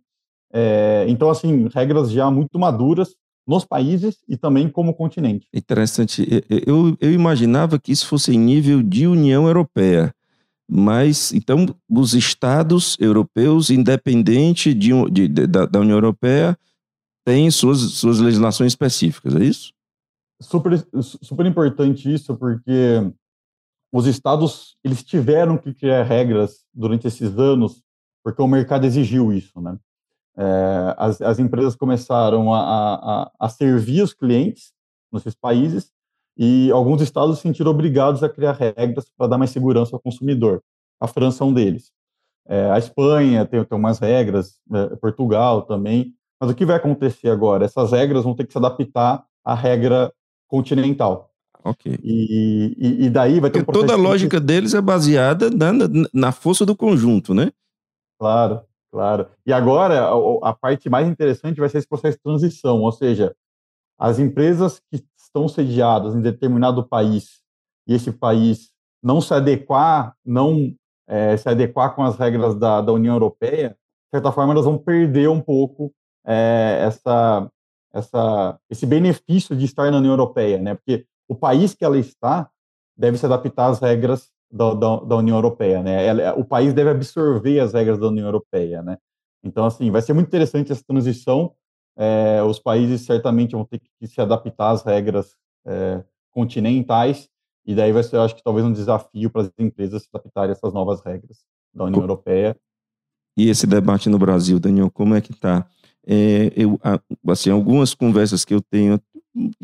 É, 0.52 1.06
então, 1.08 1.30
assim, 1.30 1.68
regras 1.74 2.12
já 2.12 2.30
muito 2.32 2.58
maduras 2.58 3.16
nos 3.48 3.64
países 3.64 4.18
e 4.28 4.36
também 4.36 4.70
como 4.70 4.94
continente. 4.94 5.48
Interessante. 5.54 6.28
Eu, 6.66 6.98
eu 7.00 7.14
imaginava 7.14 7.80
que 7.80 7.92
isso 7.92 8.06
fosse 8.06 8.34
em 8.36 8.38
nível 8.38 8.84
de 8.84 9.08
União 9.08 9.48
Europeia, 9.48 10.14
mas 10.70 11.32
então 11.32 11.66
os 11.90 12.14
estados 12.14 12.98
europeus, 13.00 13.70
independente 13.70 14.74
de, 14.74 14.90
de, 15.10 15.28
de 15.30 15.48
da, 15.48 15.66
da, 15.66 15.80
União 15.80 15.96
Europeia, 15.96 16.58
têm 17.26 17.50
suas, 17.50 17.80
suas 17.94 18.20
legislações 18.20 18.74
específicas, 18.74 19.34
é 19.36 19.44
isso? 19.44 19.72
Super, 20.42 20.86
super 21.02 21.46
importante 21.46 22.14
isso, 22.14 22.36
porque 22.36 23.12
os 23.94 24.06
estados 24.06 24.76
eles 24.84 25.04
tiveram 25.04 25.58
que 25.58 25.74
criar 25.74 26.04
regras 26.04 26.66
durante 26.74 27.08
esses 27.08 27.40
anos, 27.40 27.82
porque 28.24 28.42
o 28.42 28.48
mercado 28.48 28.86
exigiu 28.86 29.32
isso, 29.32 29.62
né? 29.62 29.78
É, 30.38 30.96
as, 30.98 31.20
as, 31.22 31.40
empresas 31.40 31.76
começaram 31.76 32.54
a, 32.54 32.60
a, 32.60 33.32
a, 33.40 33.50
servir 33.50 34.04
os 34.04 34.14
clientes 34.14 34.72
nesses 35.12 35.34
países 35.34 35.92
e 36.38 36.70
alguns 36.72 37.02
estados 37.02 37.38
se 37.38 37.42
sentiram 37.42 37.72
obrigados 37.72 38.22
a 38.22 38.30
criar 38.30 38.52
regras 38.52 39.10
para 39.18 39.28
dar 39.28 39.38
mais 39.40 39.50
segurança 39.50 39.96
ao 39.96 40.00
consumidor. 40.00 40.62
A 41.00 41.08
França 41.08 41.44
é 41.44 41.48
um 41.48 41.54
deles. 41.54 41.92
É, 42.48 42.70
a 42.70 42.78
Espanha 42.78 43.46
tem, 43.46 43.64
tem 43.64 43.78
umas 43.78 43.98
regras, 43.98 44.60
é, 44.72 44.96
Portugal 44.98 45.64
também. 45.64 46.14
Mas 46.40 46.52
o 46.52 46.56
que 46.56 46.66
vai 46.66 46.76
acontecer 46.76 47.30
agora? 47.30 47.66
Essas 47.66 47.92
regras 47.92 48.24
vão 48.24 48.36
ter 48.36 48.46
que 48.46 48.52
se 48.52 48.60
adaptar 48.60 49.26
à 49.44 49.56
regra 49.56 50.14
continental. 50.48 51.32
Ok. 51.64 52.00
E, 52.04 52.76
e, 52.78 53.06
e 53.06 53.10
daí 53.10 53.40
vai 53.40 53.50
ter 53.50 53.66
Porque 53.66 53.80
um 53.80 53.82
toda 53.82 53.94
a 53.94 53.98
lógica 53.98 54.40
deles 54.40 54.76
é 54.76 54.82
baseada 54.82 55.50
na, 55.50 55.72
na 56.14 56.32
força 56.32 56.64
do 56.64 56.76
conjunto, 56.76 57.34
né? 57.34 57.52
Claro. 58.20 58.62
Claro. 58.98 59.30
E 59.46 59.54
agora, 59.54 60.10
a, 60.10 60.50
a, 60.50 60.54
parte 60.56 60.90
mais 60.90 61.08
interessante 61.08 61.60
vai 61.60 61.70
ser 61.70 61.78
esse 61.78 61.88
processo 61.88 62.18
de 62.18 62.24
transição, 62.24 62.82
ou 62.82 62.92
seja, 62.92 63.36
as 63.96 64.18
empresas 64.18 64.82
que 64.90 65.06
estão 65.16 65.48
sediadas 65.48 66.16
em 66.16 66.22
determinado 66.22 66.84
país 66.84 67.40
e 67.88 67.94
esse 67.94 68.12
país 68.12 68.72
não 69.04 69.22
se 69.22 69.32
adequar, 69.36 70.16
não 70.26 70.74
é, 71.08 71.38
se 71.38 71.48
adequar 71.48 71.94
com 71.94 72.02
as 72.02 72.18
regras 72.18 72.56
da, 72.56 72.82
da 72.82 72.92
União 72.92 73.14
Europeia, 73.14 73.70
de 73.70 74.18
certa 74.18 74.32
forma, 74.32 74.54
elas 74.54 74.66
vão 74.66 74.80
perder 74.80 75.30
um 75.30 75.42
pouco 75.42 75.94
é, 76.26 76.80
essa, 76.82 77.52
essa, 77.94 78.60
esse 78.68 78.88
benefício 78.88 79.56
de 79.56 79.66
estar 79.66 79.92
na 79.92 79.98
União 79.98 80.14
Europeia, 80.14 80.58
né? 80.58 80.74
Porque 80.74 81.06
o 81.28 81.36
país 81.36 81.76
que 81.76 81.86
ela 81.86 82.00
está 82.00 82.50
deve 82.98 83.16
se 83.20 83.28
adaptar 83.28 83.68
às 83.68 83.80
regras 83.80 84.32
da, 84.52 84.74
da, 84.74 84.96
da 84.98 85.16
União 85.18 85.38
Europeia, 85.38 85.84
né? 85.84 86.06
Ela, 86.06 86.36
o 86.36 86.46
país 86.46 86.74
deve 86.74 86.90
absorver 86.90 87.60
as 87.60 87.74
regras 87.74 88.00
da 88.00 88.08
União 88.08 88.26
Europeia, 88.26 88.82
né? 88.82 88.98
Então, 89.44 89.66
assim, 89.66 89.92
vai 89.92 90.02
ser 90.02 90.14
muito 90.14 90.28
interessante 90.28 90.72
essa 90.72 90.84
transição. 90.86 91.54
É, 91.98 92.42
os 92.44 92.60
países 92.60 93.02
certamente 93.02 93.52
vão 93.52 93.66
ter 93.66 93.80
que 93.80 94.08
se 94.08 94.22
adaptar 94.22 94.72
às 94.72 94.84
regras 94.84 95.36
é, 95.66 96.04
continentais, 96.32 97.28
e 97.66 97.76
daí 97.76 97.92
vai 97.92 98.04
ser, 98.04 98.18
acho 98.18 98.36
que 98.36 98.44
talvez 98.44 98.66
um 98.66 98.72
desafio 98.72 99.30
para 99.30 99.42
as 99.42 99.52
empresas 99.60 100.04
se 100.04 100.10
adaptarem 100.14 100.52
a 100.52 100.54
essas 100.54 100.74
novas 100.74 101.02
regras 101.02 101.40
da 101.74 101.86
União 101.86 102.02
Europeia. 102.02 102.56
E 103.36 103.50
esse 103.50 103.68
debate 103.68 104.10
no 104.10 104.18
Brasil, 104.18 104.60
Daniel, 104.60 104.90
como 104.90 105.16
é 105.16 105.22
que 105.22 105.32
está? 105.32 105.68
É, 106.06 106.52
eu, 106.56 106.80
assim, 107.28 107.50
algumas 107.50 107.94
conversas 107.94 108.46
que 108.46 108.54
eu 108.54 108.62
tenho 108.62 109.00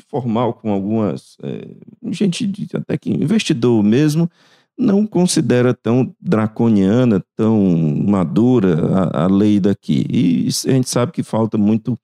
formal 0.08 0.54
com 0.54 0.72
algumas 0.72 1.38
é, 1.42 1.76
gente 2.12 2.68
até 2.76 2.98
que 2.98 3.10
investidor 3.10 3.82
mesmo, 3.82 4.30
não 4.78 5.06
considera 5.06 5.74
tão 5.74 6.16
draconiana, 6.20 7.24
tão 7.36 7.60
madura 8.08 9.10
a, 9.14 9.24
a 9.24 9.28
lei 9.28 9.60
daqui. 9.60 10.06
E 10.10 10.48
a 10.48 10.72
gente 10.72 10.90
sabe 10.90 11.12
que 11.12 11.24
falta 11.24 11.58
muito, 11.58 11.98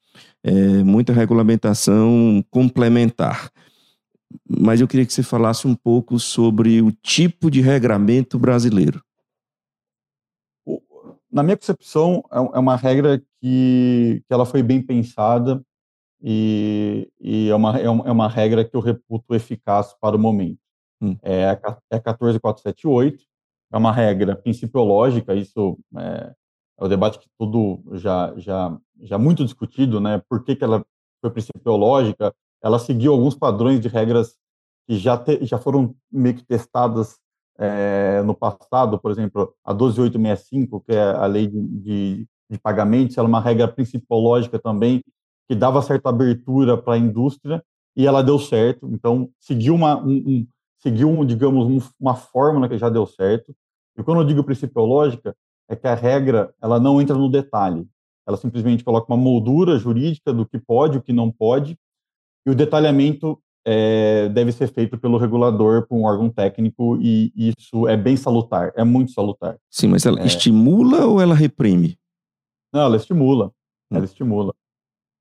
é, 0.43 0.83
muita 0.83 1.13
regulamentação 1.13 2.43
complementar. 2.49 3.51
Mas 4.47 4.79
eu 4.79 4.87
queria 4.87 5.05
que 5.05 5.13
você 5.13 5.23
falasse 5.23 5.67
um 5.67 5.75
pouco 5.75 6.19
sobre 6.19 6.81
o 6.81 6.91
tipo 6.91 7.49
de 7.49 7.61
regramento 7.61 8.37
brasileiro. 8.37 9.03
Na 11.31 11.43
minha 11.43 11.57
concepção, 11.57 12.23
é, 12.31 12.37
é 12.37 12.59
uma 12.59 12.75
regra 12.75 13.19
que, 13.41 14.23
que 14.27 14.33
ela 14.33 14.45
foi 14.45 14.63
bem 14.63 14.81
pensada 14.81 15.63
e, 16.21 17.09
e 17.19 17.49
é, 17.49 17.55
uma, 17.55 17.79
é 17.79 17.89
uma 17.89 18.25
é 18.25 18.29
regra 18.29 18.65
que 18.65 18.75
eu 18.75 18.81
reputo 18.81 19.33
eficaz 19.33 19.93
para 19.99 20.15
o 20.15 20.19
momento. 20.19 20.59
Hum. 21.01 21.15
É, 21.21 21.43
é 21.91 21.99
14478, 21.99 23.23
é 23.71 23.77
uma 23.77 23.91
regra 23.91 24.35
principiológica, 24.35 25.33
isso 25.33 25.77
é, 25.97 26.33
é 26.79 26.83
o 26.83 26.87
debate 26.87 27.19
que 27.19 27.27
tudo 27.37 27.81
já, 27.93 28.33
já, 28.37 28.77
já 29.01 29.17
muito 29.17 29.45
discutido, 29.45 29.99
né? 29.99 30.21
Por 30.29 30.43
que, 30.43 30.55
que 30.55 30.63
ela 30.63 30.85
foi 31.21 31.31
principiológica? 31.31 32.33
Ela 32.61 32.79
seguiu 32.79 33.13
alguns 33.13 33.35
padrões 33.35 33.79
de 33.79 33.87
regras 33.87 34.35
que 34.87 34.97
já, 34.97 35.17
te, 35.17 35.45
já 35.45 35.57
foram 35.57 35.95
meio 36.11 36.35
que 36.35 36.43
testadas 36.43 37.17
é, 37.57 38.21
no 38.23 38.33
passado, 38.33 38.97
por 38.97 39.11
exemplo, 39.11 39.53
a 39.63 39.73
12865, 39.73 40.81
que 40.81 40.93
é 40.93 41.01
a 41.01 41.25
lei 41.25 41.47
de, 41.47 41.61
de, 41.61 42.27
de 42.49 42.57
pagamentos, 42.57 43.17
ela 43.17 43.27
é 43.27 43.29
uma 43.29 43.41
regra 43.41 43.67
principiológica 43.67 44.57
também, 44.57 45.01
que 45.47 45.55
dava 45.55 45.81
certa 45.81 46.09
abertura 46.09 46.77
para 46.77 46.93
a 46.93 46.97
indústria, 46.97 47.63
e 47.95 48.07
ela 48.07 48.23
deu 48.23 48.39
certo, 48.39 48.87
então 48.93 49.29
seguiu 49.39 49.75
uma, 49.75 49.97
um, 49.97 50.11
um 50.11 50.47
seguiu, 50.79 51.23
digamos, 51.25 51.65
um, 51.65 51.89
uma 51.99 52.15
fórmula 52.15 52.67
que 52.67 52.77
já 52.77 52.89
deu 52.89 53.05
certo. 53.05 53.55
E 53.97 54.03
quando 54.03 54.21
eu 54.21 54.27
digo 54.27 54.43
principiológica, 54.43 55.35
é 55.69 55.75
que 55.75 55.87
a 55.87 55.93
regra 55.93 56.53
ela 56.61 56.79
não 56.79 57.01
entra 57.01 57.15
no 57.15 57.29
detalhe. 57.29 57.87
Ela 58.27 58.37
simplesmente 58.37 58.83
coloca 58.83 59.11
uma 59.11 59.21
moldura 59.21 59.77
jurídica 59.77 60.33
do 60.33 60.45
que 60.45 60.59
pode, 60.59 60.97
o 60.97 61.01
que 61.01 61.13
não 61.13 61.31
pode, 61.31 61.77
e 62.45 62.49
o 62.49 62.55
detalhamento 62.55 63.39
é, 63.65 64.29
deve 64.29 64.51
ser 64.51 64.67
feito 64.71 64.97
pelo 64.97 65.17
regulador, 65.17 65.87
por 65.87 65.95
um 65.95 66.03
órgão 66.03 66.29
técnico, 66.29 66.97
e 67.01 67.31
isso 67.35 67.87
é 67.87 67.97
bem 67.97 68.15
salutar, 68.15 68.71
é 68.75 68.83
muito 68.83 69.11
salutar. 69.11 69.57
Sim, 69.69 69.89
mas 69.89 70.05
ela 70.05 70.19
é... 70.21 70.25
estimula 70.25 71.05
ou 71.05 71.21
ela 71.21 71.35
reprime? 71.35 71.97
Não, 72.73 72.81
ela 72.81 72.95
estimula, 72.95 73.47
hum. 73.91 73.97
ela 73.97 74.05
estimula. 74.05 74.53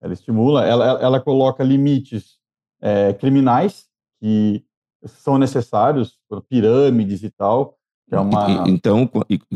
Ela 0.00 0.12
estimula, 0.12 0.64
ela, 0.64 0.84
ela 1.02 1.20
coloca 1.20 1.64
limites 1.64 2.38
é, 2.80 3.12
criminais 3.14 3.88
que 4.20 4.64
são 5.04 5.38
necessários, 5.38 6.18
pirâmides 6.48 7.22
e 7.22 7.30
tal, 7.30 7.78
é 8.10 8.18
uma... 8.18 8.68
Então, 8.68 9.08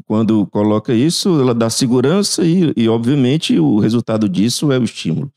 quando 0.06 0.46
coloca 0.48 0.92
isso, 0.92 1.40
ela 1.40 1.54
dá 1.54 1.70
segurança 1.70 2.44
e, 2.44 2.72
e, 2.76 2.88
obviamente, 2.88 3.58
o 3.58 3.78
resultado 3.78 4.28
disso 4.28 4.70
é 4.70 4.78
o 4.78 4.84
estímulo. 4.84 5.32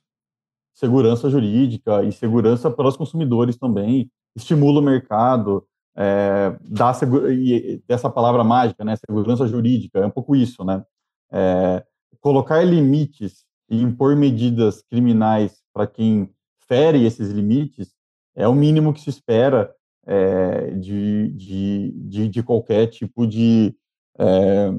Segurança 0.73 1.29
jurídica 1.29 2.03
e 2.03 2.11
segurança 2.11 2.69
para 2.69 2.87
os 2.87 2.97
consumidores 2.97 3.55
também, 3.57 4.11
estimula 4.35 4.81
o 4.81 4.83
mercado, 4.83 5.65
é, 5.95 6.57
dá 6.61 6.91
e 7.31 7.81
essa 7.87 8.09
palavra 8.09 8.43
mágica, 8.43 8.83
né, 8.83 8.97
segurança 8.97 9.47
jurídica, 9.47 9.99
é 9.99 10.05
um 10.05 10.11
pouco 10.11 10.35
isso, 10.35 10.65
né? 10.65 10.83
É, 11.31 11.85
colocar 12.19 12.61
limites 12.63 13.45
e 13.69 13.81
impor 13.81 14.15
medidas 14.15 14.83
criminais 14.89 15.63
para 15.73 15.87
quem 15.87 16.29
fere 16.67 17.05
esses 17.05 17.31
limites 17.31 17.93
é 18.35 18.47
o 18.47 18.53
mínimo 18.53 18.93
que 18.93 18.99
se 18.99 19.09
espera 19.09 19.73
é, 20.05 20.71
de, 20.71 21.29
de, 21.31 21.91
de, 21.95 22.29
de, 22.29 22.43
qualquer 22.43 22.87
tipo 22.87 23.25
de 23.25 23.75
é, 24.19 24.71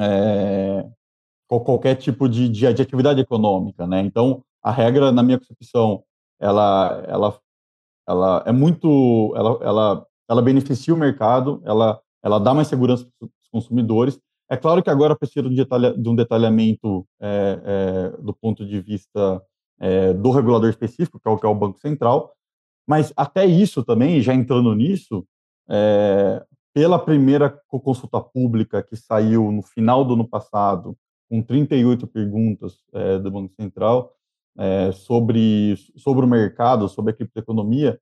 é, 0.00 0.86
qualquer 1.46 1.96
tipo 1.96 2.28
de, 2.28 2.48
de, 2.48 2.66
atividade 2.66 3.20
econômica, 3.20 3.86
né? 3.86 4.00
Então 4.00 4.42
a 4.62 4.70
regra, 4.70 5.12
na 5.12 5.22
minha 5.22 5.38
concepção, 5.38 6.02
ela 6.40 7.04
ela 7.06 7.40
ela 8.08 8.42
é 8.46 8.52
muito 8.52 9.32
ela 9.36 9.58
ela, 9.62 10.06
ela 10.28 10.42
beneficia 10.42 10.94
o 10.94 10.98
mercado, 10.98 11.60
ela 11.64 12.00
ela 12.22 12.38
dá 12.38 12.54
mais 12.54 12.68
segurança 12.68 13.06
para 13.18 13.26
os 13.26 13.48
consumidores. 13.52 14.18
É 14.50 14.56
claro 14.56 14.82
que 14.82 14.90
agora 14.90 15.16
precisa 15.16 15.42
de 15.42 15.48
um, 15.48 15.54
detalha, 15.54 15.92
de 15.96 16.16
detalhamento 16.16 17.06
do 18.20 18.34
ponto 18.34 18.64
de 18.64 18.80
vista 18.80 19.42
do 20.20 20.30
regulador 20.30 20.70
específico, 20.70 21.20
que 21.20 21.28
é 21.28 21.30
o, 21.30 21.38
que 21.38 21.46
é 21.46 21.48
o 21.48 21.54
Banco 21.54 21.78
Central, 21.78 22.34
mas 22.86 23.12
até 23.16 23.44
isso 23.46 23.84
também, 23.84 24.20
já 24.20 24.34
entrando 24.34 24.74
nisso, 24.74 25.26
é, 25.68 26.44
pela 26.74 26.98
primeira 26.98 27.50
consulta 27.68 28.20
pública 28.20 28.82
que 28.82 28.96
saiu 28.96 29.50
no 29.50 29.62
final 29.62 30.04
do 30.04 30.14
ano 30.14 30.28
passado, 30.28 30.96
com 31.30 31.40
38 31.40 32.06
perguntas 32.06 32.84
é, 32.92 33.18
do 33.18 33.30
Banco 33.30 33.54
Central 33.54 34.12
é, 34.58 34.92
sobre, 34.92 35.76
sobre 35.96 36.24
o 36.24 36.28
mercado, 36.28 36.88
sobre 36.88 37.12
a 37.12 37.14
criptoeconomia, 37.14 37.98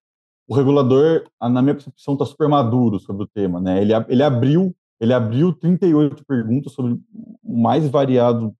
o 0.48 0.54
regulador, 0.54 1.24
na 1.40 1.62
minha 1.62 1.74
concepção, 1.74 2.14
está 2.14 2.26
super 2.26 2.48
maduro 2.48 2.98
sobre 2.98 3.22
o 3.22 3.26
tema. 3.26 3.60
Né? 3.60 3.80
Ele, 3.80 3.92
ele, 4.08 4.22
abriu, 4.22 4.74
ele 5.00 5.12
abriu 5.12 5.52
38 5.52 6.24
perguntas 6.24 6.72
sobre 6.72 6.98
o 7.42 7.56
mais 7.56 7.88
variado 7.88 8.54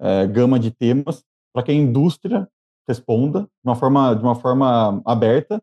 é, 0.00 0.26
gama 0.26 0.58
de 0.58 0.70
temas 0.70 1.24
para 1.52 1.62
que 1.62 1.70
a 1.70 1.74
indústria 1.74 2.48
responda 2.86 3.42
de 3.42 3.48
uma 3.64 3.76
forma, 3.76 4.14
de 4.14 4.22
uma 4.22 4.34
forma 4.34 5.00
aberta 5.04 5.62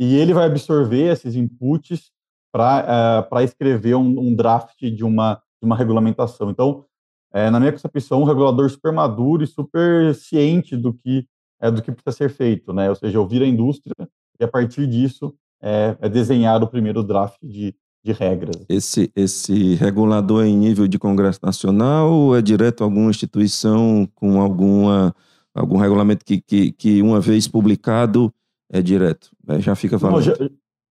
e 0.00 0.16
ele 0.16 0.32
vai 0.32 0.46
absorver 0.46 1.12
esses 1.12 1.36
inputs 1.36 2.10
para 2.50 3.28
uh, 3.30 3.40
escrever 3.40 3.94
um, 3.94 4.18
um, 4.18 4.34
draft 4.34 4.80
de 4.80 5.04
uma, 5.04 5.34
de 5.34 5.66
uma 5.66 5.76
regulamentação. 5.76 6.50
Então, 6.50 6.86
é, 7.32 7.50
na 7.50 7.60
minha 7.60 7.70
concepção, 7.70 8.22
um 8.22 8.24
regulador 8.24 8.68
super 8.70 8.92
maduro 8.92 9.44
e 9.44 9.46
super 9.46 10.14
ciente 10.14 10.74
do 10.74 10.94
que 10.94 11.26
é 11.60 11.70
do 11.70 11.82
que 11.82 11.92
precisa 11.92 12.16
ser 12.16 12.30
feito, 12.30 12.72
né? 12.72 12.88
Ou 12.88 12.96
seja, 12.96 13.20
ouvir 13.20 13.42
a 13.42 13.46
indústria 13.46 13.94
e 14.40 14.42
a 14.42 14.48
partir 14.48 14.86
disso 14.86 15.34
é, 15.62 15.94
é 16.00 16.08
desenhar 16.08 16.62
o 16.62 16.66
primeiro 16.66 17.02
draft 17.02 17.36
de, 17.42 17.74
de 18.02 18.12
regras. 18.12 18.56
Esse, 18.66 19.12
esse 19.14 19.74
regulador 19.74 20.42
é 20.42 20.48
em 20.48 20.56
nível 20.56 20.88
de 20.88 20.98
Congresso 20.98 21.40
Nacional 21.42 22.10
ou 22.10 22.34
é 22.34 22.40
direto 22.40 22.80
a 22.80 22.86
alguma 22.86 23.10
instituição 23.10 24.08
com 24.14 24.40
alguma, 24.40 25.14
algum 25.54 25.76
regulamento 25.76 26.24
que, 26.24 26.40
que, 26.40 26.72
que 26.72 27.02
uma 27.02 27.20
vez 27.20 27.46
publicado, 27.46 28.32
é 28.70 28.80
direto, 28.80 29.30
é, 29.48 29.60
já 29.60 29.74
fica 29.74 29.98
falando. 29.98 30.22
já, 30.22 30.34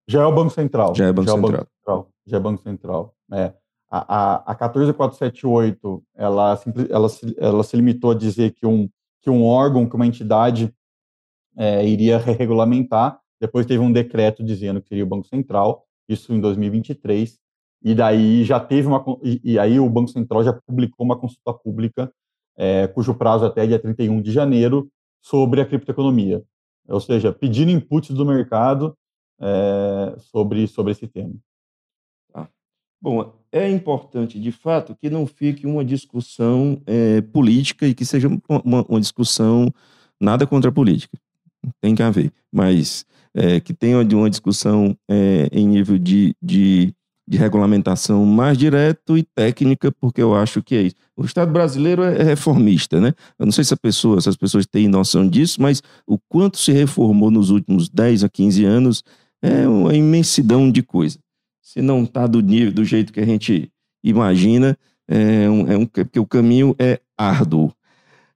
já, 0.08 0.22
é 0.22 0.26
o 0.26 0.36
Banco 0.36 0.50
Central. 0.50 0.94
Já 0.94 1.08
é 1.08 1.14
Banco, 1.14 1.30
já 1.30 1.34
Central. 1.34 1.50
É 1.50 1.58
Banco 1.58 1.72
Central. 1.72 2.10
Já 2.26 2.38
é 2.38 2.40
Banco 2.40 2.62
Central. 2.62 3.16
É. 3.32 3.54
A, 3.90 4.52
a, 4.52 4.52
a 4.52 4.56
14478, 4.56 6.04
ela, 6.16 6.60
ela, 6.90 7.08
ela 7.38 7.64
se 7.64 7.76
limitou 7.76 8.12
a 8.12 8.16
dizer 8.16 8.52
que 8.52 8.68
um, 8.68 8.88
que 9.22 9.30
um 9.30 9.44
órgão, 9.44 9.88
que 9.88 9.96
uma 9.96 10.06
entidade 10.06 10.74
é, 11.58 11.88
iria 11.88 12.18
regulamentar. 12.18 13.20
Depois 13.40 13.66
teve 13.66 13.80
um 13.80 13.92
decreto 13.92 14.44
dizendo 14.44 14.82
que 14.82 14.90
seria 14.90 15.06
o 15.06 15.08
Banco 15.08 15.28
Central, 15.28 15.86
isso 16.08 16.34
em 16.34 16.42
2023. 16.42 17.40
E 17.82 17.96
daí 17.96 18.44
já 18.44 18.60
teve 18.60 18.88
uma. 18.88 19.04
E, 19.24 19.54
e 19.54 19.60
aí 19.60 19.80
o 19.80 19.90
Banco 19.90 20.10
Central 20.10 20.44
já 20.44 20.52
publicou 20.52 21.06
uma 21.06 21.18
consulta 21.18 21.54
pública, 21.54 22.12
é, 22.58 22.88
cujo 22.88 23.16
prazo 23.16 23.46
até 23.46 23.66
dia 23.66 23.80
31 23.80 24.22
de 24.22 24.32
janeiro, 24.34 24.92
sobre 25.22 25.62
a 25.62 25.66
criptoeconomia 25.66 26.44
ou 26.90 27.00
seja, 27.00 27.32
pedindo 27.32 27.72
inputs 27.72 28.16
do 28.16 28.26
mercado 28.26 28.96
é, 29.40 30.16
sobre, 30.18 30.68
sobre 30.68 30.92
esse 30.92 31.08
tema. 31.08 31.36
Tá. 32.34 32.50
Bom, 33.02 33.34
é 33.52 33.70
importante, 33.70 34.40
de 34.40 34.52
fato, 34.52 34.96
que 34.96 35.10
não 35.10 35.26
fique 35.26 35.66
uma 35.66 35.84
discussão 35.84 36.82
é, 36.86 37.22
política 37.22 37.88
e 37.88 37.94
que 37.94 38.06
seja 38.06 38.28
uma, 38.48 38.86
uma, 38.88 39.00
discussão 39.00 39.74
nada 40.20 40.46
contra 40.46 40.70
a 40.70 40.74
política. 40.74 41.18
Tem 41.82 41.96
que 41.96 42.04
haver, 42.04 42.32
mas 42.52 43.06
é, 43.34 43.60
que 43.60 43.74
tenha 43.74 43.98
uma 43.98 44.30
discussão 44.30 44.96
é, 45.10 45.50
em 45.52 45.68
nível 45.68 45.98
de, 45.98 46.36
de 46.42 46.94
de 47.30 47.38
regulamentação 47.38 48.26
mais 48.26 48.58
direto 48.58 49.16
e 49.16 49.22
técnica, 49.22 49.92
porque 49.92 50.20
eu 50.20 50.34
acho 50.34 50.64
que 50.64 50.74
é 50.74 50.82
isso. 50.82 50.96
O 51.16 51.24
Estado 51.24 51.52
brasileiro 51.52 52.02
é 52.02 52.24
reformista, 52.24 53.00
né? 53.00 53.14
Eu 53.38 53.46
não 53.46 53.52
sei 53.52 53.64
se, 53.64 53.76
pessoa, 53.76 54.20
se 54.20 54.28
as 54.28 54.36
pessoas 54.36 54.66
têm 54.66 54.88
noção 54.88 55.30
disso, 55.30 55.62
mas 55.62 55.84
o 56.08 56.18
quanto 56.18 56.58
se 56.58 56.72
reformou 56.72 57.30
nos 57.30 57.52
últimos 57.52 57.88
10 57.88 58.24
a 58.24 58.30
15 58.30 58.66
anos 58.66 59.04
é 59.44 59.68
uma 59.68 59.94
imensidão 59.94 60.72
de 60.72 60.82
coisa. 60.82 61.20
Se 61.62 61.84
não 61.84 62.04
está 62.04 62.26
do 62.26 62.42
nível, 62.42 62.74
do 62.74 62.84
jeito 62.84 63.14
que 63.14 63.20
a 63.20 63.26
gente 63.26 63.72
imagina, 64.04 64.76
é 65.08 65.48
um, 65.48 65.72
é 65.72 65.78
um, 65.78 65.86
porque 65.86 66.20
o 66.20 66.26
caminho 66.26 66.76
é 66.80 67.00
árduo. 67.16 67.72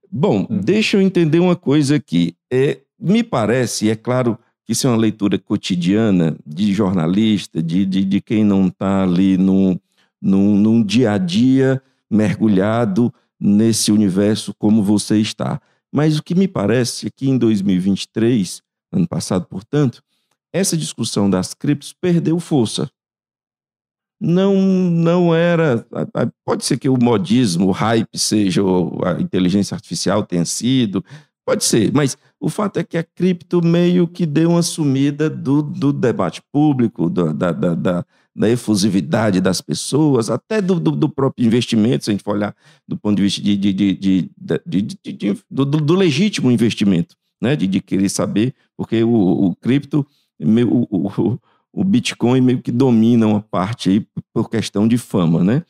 Bom, 0.08 0.46
hum. 0.48 0.60
deixa 0.60 0.96
eu 0.96 1.00
entender 1.00 1.40
uma 1.40 1.56
coisa 1.56 1.96
aqui. 1.96 2.36
É, 2.48 2.78
me 2.96 3.24
parece, 3.24 3.90
é 3.90 3.96
claro, 3.96 4.38
isso 4.68 4.86
é 4.86 4.90
uma 4.90 4.96
leitura 4.96 5.38
cotidiana 5.38 6.36
de 6.46 6.72
jornalista, 6.72 7.62
de, 7.62 7.84
de, 7.84 8.04
de 8.04 8.20
quem 8.20 8.44
não 8.44 8.68
está 8.68 9.02
ali 9.02 9.36
num, 9.36 9.78
num, 10.20 10.56
num 10.56 10.82
dia 10.82 11.12
a 11.12 11.18
dia 11.18 11.82
mergulhado 12.10 13.12
nesse 13.38 13.92
universo 13.92 14.54
como 14.54 14.82
você 14.82 15.18
está. 15.18 15.60
Mas 15.92 16.18
o 16.18 16.22
que 16.22 16.34
me 16.34 16.48
parece 16.48 17.06
é 17.06 17.10
que 17.10 17.28
em 17.28 17.36
2023, 17.36 18.62
ano 18.92 19.06
passado, 19.06 19.46
portanto, 19.46 20.02
essa 20.52 20.76
discussão 20.76 21.28
das 21.28 21.52
criptos 21.52 21.92
perdeu 21.92 22.38
força. 22.40 22.90
Não, 24.20 24.54
não 24.54 25.34
era. 25.34 25.86
Pode 26.44 26.64
ser 26.64 26.78
que 26.78 26.88
o 26.88 26.96
modismo, 26.96 27.68
o 27.68 27.72
hype 27.72 28.16
seja, 28.16 28.62
a 29.04 29.20
inteligência 29.20 29.74
artificial 29.74 30.24
tenha 30.24 30.44
sido, 30.44 31.04
Pode 31.46 31.62
ser, 31.64 31.92
mas 31.92 32.16
o 32.40 32.48
fato 32.48 32.78
é 32.78 32.84
que 32.84 32.96
a 32.96 33.02
cripto 33.02 33.62
meio 33.62 34.08
que 34.08 34.24
deu 34.24 34.50
uma 34.50 34.62
sumida 34.62 35.28
do, 35.28 35.62
do 35.62 35.92
debate 35.92 36.40
público, 36.50 37.10
do, 37.10 37.34
da, 37.34 37.52
da, 37.52 37.74
da, 37.74 38.04
da, 38.34 38.50
efusividade 38.50 39.42
das 39.42 39.60
pessoas, 39.60 40.30
até 40.30 40.62
do, 40.62 40.80
do, 40.80 40.92
do, 40.92 41.08
próprio 41.08 41.46
investimento, 41.46 42.04
se 42.04 42.10
a 42.10 42.14
gente 42.14 42.24
for 42.24 42.34
olhar 42.34 42.56
do 42.88 42.96
ponto 42.96 43.16
de 43.16 43.22
vista 43.22 43.42
de, 43.42 43.56
de, 43.58 43.72
de, 43.74 43.94
de 43.94 45.44
do, 45.50 45.66
do, 45.66 45.94
legítimo 45.94 46.50
investimento, 46.50 47.14
né? 47.42 47.54
de, 47.54 47.80
querer 47.80 48.08
saber, 48.08 48.54
porque 48.74 49.04
o, 49.04 49.12
o 49.12 49.56
cripto, 49.56 50.06
o, 50.40 51.22
o, 51.22 51.38
o 51.74 51.84
Bitcoin 51.84 52.40
meio 52.40 52.62
que 52.62 52.72
domina 52.72 53.26
uma 53.26 53.42
parte 53.42 53.90
aí 53.90 54.06
por 54.32 54.48
questão 54.48 54.88
de 54.88 54.96
fama, 54.96 55.44
né? 55.44 55.62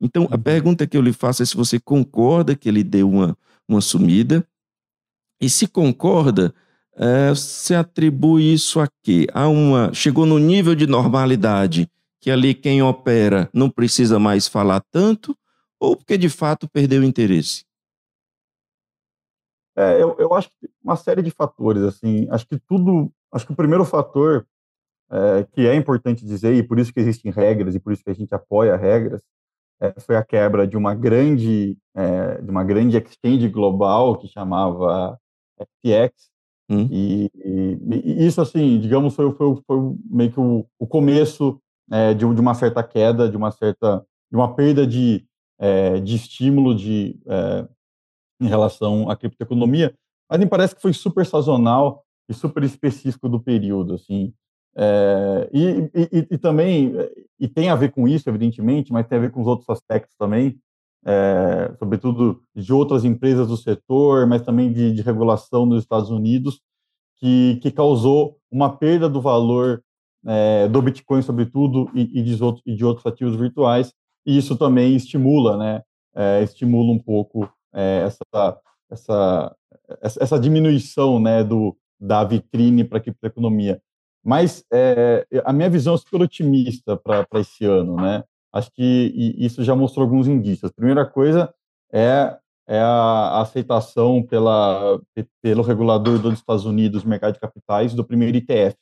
Então, 0.00 0.28
a 0.30 0.36
uhum. 0.36 0.42
pergunta 0.42 0.86
que 0.86 0.96
eu 0.96 1.02
lhe 1.02 1.12
faço 1.12 1.42
é 1.42 1.46
se 1.46 1.56
você 1.56 1.78
concorda 1.78 2.54
que 2.54 2.68
ele 2.68 2.84
deu 2.84 3.10
uma, 3.10 3.36
uma 3.68 3.80
sumida, 3.80 4.46
e 5.40 5.48
se 5.48 5.66
concorda, 5.66 6.54
é, 6.96 7.34
se 7.34 7.74
atribui 7.74 8.52
isso 8.52 8.80
a 8.80 8.88
quê? 9.02 9.26
A 9.32 9.48
uma, 9.48 9.92
chegou 9.94 10.26
no 10.26 10.38
nível 10.38 10.74
de 10.74 10.86
normalidade 10.86 11.90
que 12.20 12.30
ali 12.30 12.54
quem 12.54 12.82
opera 12.82 13.48
não 13.52 13.70
precisa 13.70 14.18
mais 14.18 14.48
falar 14.48 14.82
tanto, 14.90 15.36
ou 15.78 15.96
porque 15.96 16.18
de 16.18 16.28
fato 16.28 16.68
perdeu 16.68 17.02
o 17.02 17.04
interesse? 17.04 17.64
É, 19.76 20.02
eu, 20.02 20.16
eu 20.18 20.34
acho 20.34 20.48
que 20.60 20.68
uma 20.82 20.96
série 20.96 21.22
de 21.22 21.30
fatores, 21.30 21.82
assim, 21.82 22.26
acho 22.30 22.46
que 22.46 22.58
tudo, 22.58 23.12
acho 23.30 23.46
que 23.46 23.52
o 23.52 23.56
primeiro 23.56 23.84
fator 23.84 24.44
é, 25.10 25.46
que 25.52 25.66
é 25.66 25.74
importante 25.74 26.24
dizer, 26.24 26.54
e 26.54 26.62
por 26.62 26.78
isso 26.78 26.92
que 26.92 27.00
existem 27.00 27.30
regras, 27.30 27.74
e 27.74 27.80
por 27.80 27.92
isso 27.92 28.02
que 28.02 28.10
a 28.10 28.14
gente 28.14 28.34
apoia 28.34 28.76
regras, 28.76 29.22
é, 29.80 29.94
foi 30.00 30.16
a 30.16 30.24
quebra 30.24 30.66
de 30.66 30.76
uma 30.76 30.94
grande, 30.94 31.78
é, 31.94 32.42
de 32.42 32.50
uma 32.50 32.64
grande 32.64 32.96
exchange 32.96 33.48
global 33.48 34.18
que 34.18 34.26
chamava 34.26 35.18
FTX, 35.58 36.30
Hum. 36.70 36.86
E, 36.90 37.30
e, 37.34 37.78
e, 38.04 38.26
isso, 38.26 38.40
assim, 38.40 38.78
digamos, 38.78 39.14
foi, 39.14 39.32
foi, 39.32 39.56
foi 39.66 39.96
meio 40.10 40.30
que 40.30 40.38
o, 40.38 40.66
o 40.78 40.86
começo 40.86 41.58
é, 41.90 42.12
de, 42.12 42.20
de, 42.20 42.40
uma 42.40 42.54
certa 42.54 42.82
queda, 42.82 43.28
de 43.28 43.36
uma 43.36 43.50
certa, 43.50 44.04
de 44.30 44.36
uma 44.36 44.54
perda 44.54 44.86
de, 44.86 45.24
é, 45.58 45.98
de 45.98 46.16
estímulo 46.16 46.74
de, 46.74 47.18
é, 47.26 47.66
em 48.40 48.48
relação 48.48 49.10
à 49.10 49.16
criptoeconomia, 49.16 49.94
mas 50.28 50.38
me 50.38 50.46
parece 50.46 50.74
que 50.74 50.82
foi 50.82 50.92
super 50.92 51.24
sazonal 51.24 52.04
e 52.28 52.34
super 52.34 52.62
específico 52.62 53.28
do 53.28 53.40
período, 53.40 53.94
assim. 53.94 54.34
É, 54.76 55.48
e, 55.50 55.90
e, 55.94 56.28
e, 56.32 56.38
também, 56.38 56.92
e 57.40 57.48
tem 57.48 57.70
a 57.70 57.74
ver 57.74 57.90
com 57.90 58.06
isso, 58.06 58.28
evidentemente, 58.28 58.92
mas 58.92 59.06
tem 59.06 59.16
a 59.16 59.22
ver 59.22 59.30
com 59.30 59.40
os 59.40 59.46
outros 59.46 59.68
aspectos 59.70 60.14
também, 60.18 60.60
é, 61.04 61.74
sobretudo 61.78 62.42
de 62.54 62.72
outras 62.72 63.04
empresas 63.04 63.48
do 63.48 63.56
setor, 63.56 64.26
mas 64.26 64.42
também 64.42 64.72
de, 64.72 64.92
de 64.92 65.02
regulação 65.02 65.64
nos 65.64 65.82
Estados 65.82 66.10
Unidos, 66.10 66.60
que, 67.16 67.58
que, 67.62 67.70
causou 67.70 68.38
uma 68.50 68.76
perda 68.76 69.08
do 69.08 69.20
valor 69.20 69.82
é, 70.26 70.68
do 70.68 70.82
Bitcoin, 70.82 71.22
sobretudo, 71.22 71.90
e, 71.94 72.20
e, 72.20 72.22
de 72.22 72.42
outros, 72.42 72.62
e 72.66 72.74
de 72.74 72.84
outros 72.84 73.06
ativos 73.06 73.36
virtuais, 73.36 73.92
e 74.26 74.36
isso 74.36 74.56
também 74.56 74.94
estimula, 74.94 75.56
né, 75.56 75.82
é, 76.14 76.42
estimula 76.42 76.92
um 76.92 76.98
pouco 76.98 77.48
essa, 77.72 78.58
essa, 78.90 79.56
essa 80.20 80.38
diminuição 80.38 81.20
né, 81.20 81.44
do, 81.44 81.76
da 82.00 82.24
vitrine 82.24 82.84
para 82.84 82.98
a 82.98 83.00
criptoeconomia. 83.00 83.80
Mas 84.24 84.64
é, 84.72 85.26
a 85.44 85.52
minha 85.52 85.70
visão 85.70 85.94
é 85.94 85.98
super 85.98 86.22
otimista 86.22 86.96
para 86.96 87.26
esse 87.36 87.64
ano, 87.64 87.96
né? 87.96 88.24
Acho 88.52 88.70
que 88.72 89.34
isso 89.38 89.62
já 89.62 89.74
mostrou 89.74 90.04
alguns 90.04 90.26
indícios. 90.26 90.70
A 90.70 90.74
primeira 90.74 91.04
coisa 91.04 91.52
é, 91.92 92.36
é 92.66 92.80
a 92.80 93.40
aceitação 93.40 94.22
pela, 94.22 95.00
pelo 95.42 95.62
regulador 95.62 96.18
dos 96.18 96.34
Estados 96.34 96.64
Unidos 96.64 97.02
do 97.02 97.08
mercado 97.08 97.34
de 97.34 97.40
capitais 97.40 97.94
do 97.94 98.04
primeiro 98.04 98.38
ETF, 98.38 98.76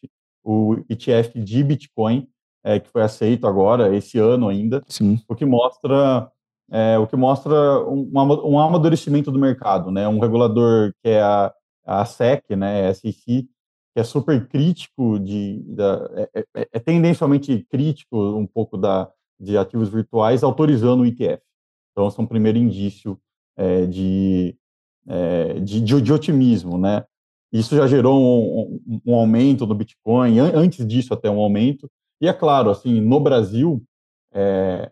o 0.44 0.76
ETF 0.88 1.40
de 1.40 1.64
Bitcoin, 1.64 2.28
é, 2.64 2.78
que 2.78 2.88
foi 2.88 3.02
aceito 3.02 3.46
agora, 3.46 3.94
esse 3.94 4.18
ano 4.18 4.48
ainda, 4.48 4.82
Sim. 4.88 5.18
o 5.28 5.34
que 5.34 5.44
mostra 5.44 6.30
é, 6.70 6.98
o 6.98 7.06
que 7.06 7.14
mostra 7.14 7.80
um, 7.86 8.10
um, 8.12 8.58
amadurecimento 8.58 9.30
do 9.30 9.38
mercado, 9.38 9.90
né? 9.90 10.08
Um 10.08 10.18
regulador 10.18 10.92
que 11.00 11.10
é 11.10 11.22
a, 11.22 11.52
a 11.86 12.04
SEC, 12.04 12.56
né, 12.56 12.88
a 12.88 12.94
SEC, 12.94 13.24
que 13.24 14.00
é 14.00 14.04
super 14.04 14.48
crítico 14.48 15.18
de, 15.20 15.62
da, 15.68 16.10
é, 16.34 16.44
é, 16.54 16.68
é, 16.72 16.78
tendencialmente 16.80 17.64
crítico 17.70 18.18
um 18.36 18.46
pouco 18.46 18.76
da 18.76 19.08
de 19.38 19.56
ativos 19.56 19.88
virtuais, 19.88 20.42
autorizando 20.42 21.02
o 21.02 21.06
ETF. 21.06 21.42
Então, 21.92 22.08
esse 22.08 22.18
é 22.18 22.22
um 22.22 22.26
primeiro 22.26 22.58
indício 22.58 23.18
é, 23.56 23.86
de, 23.86 24.56
é, 25.06 25.54
de, 25.60 25.80
de, 25.80 26.00
de, 26.00 26.12
otimismo, 26.12 26.76
né? 26.78 27.04
Isso 27.52 27.74
já 27.74 27.86
gerou 27.86 28.20
um, 28.20 28.80
um, 28.86 29.00
um 29.06 29.14
aumento 29.14 29.66
no 29.66 29.74
Bitcoin, 29.74 30.38
antes 30.38 30.86
disso 30.86 31.14
até 31.14 31.30
um 31.30 31.40
aumento. 31.40 31.90
E 32.20 32.28
é 32.28 32.32
claro, 32.32 32.70
assim, 32.70 33.00
no 33.00 33.20
Brasil, 33.20 33.82
é, 34.32 34.90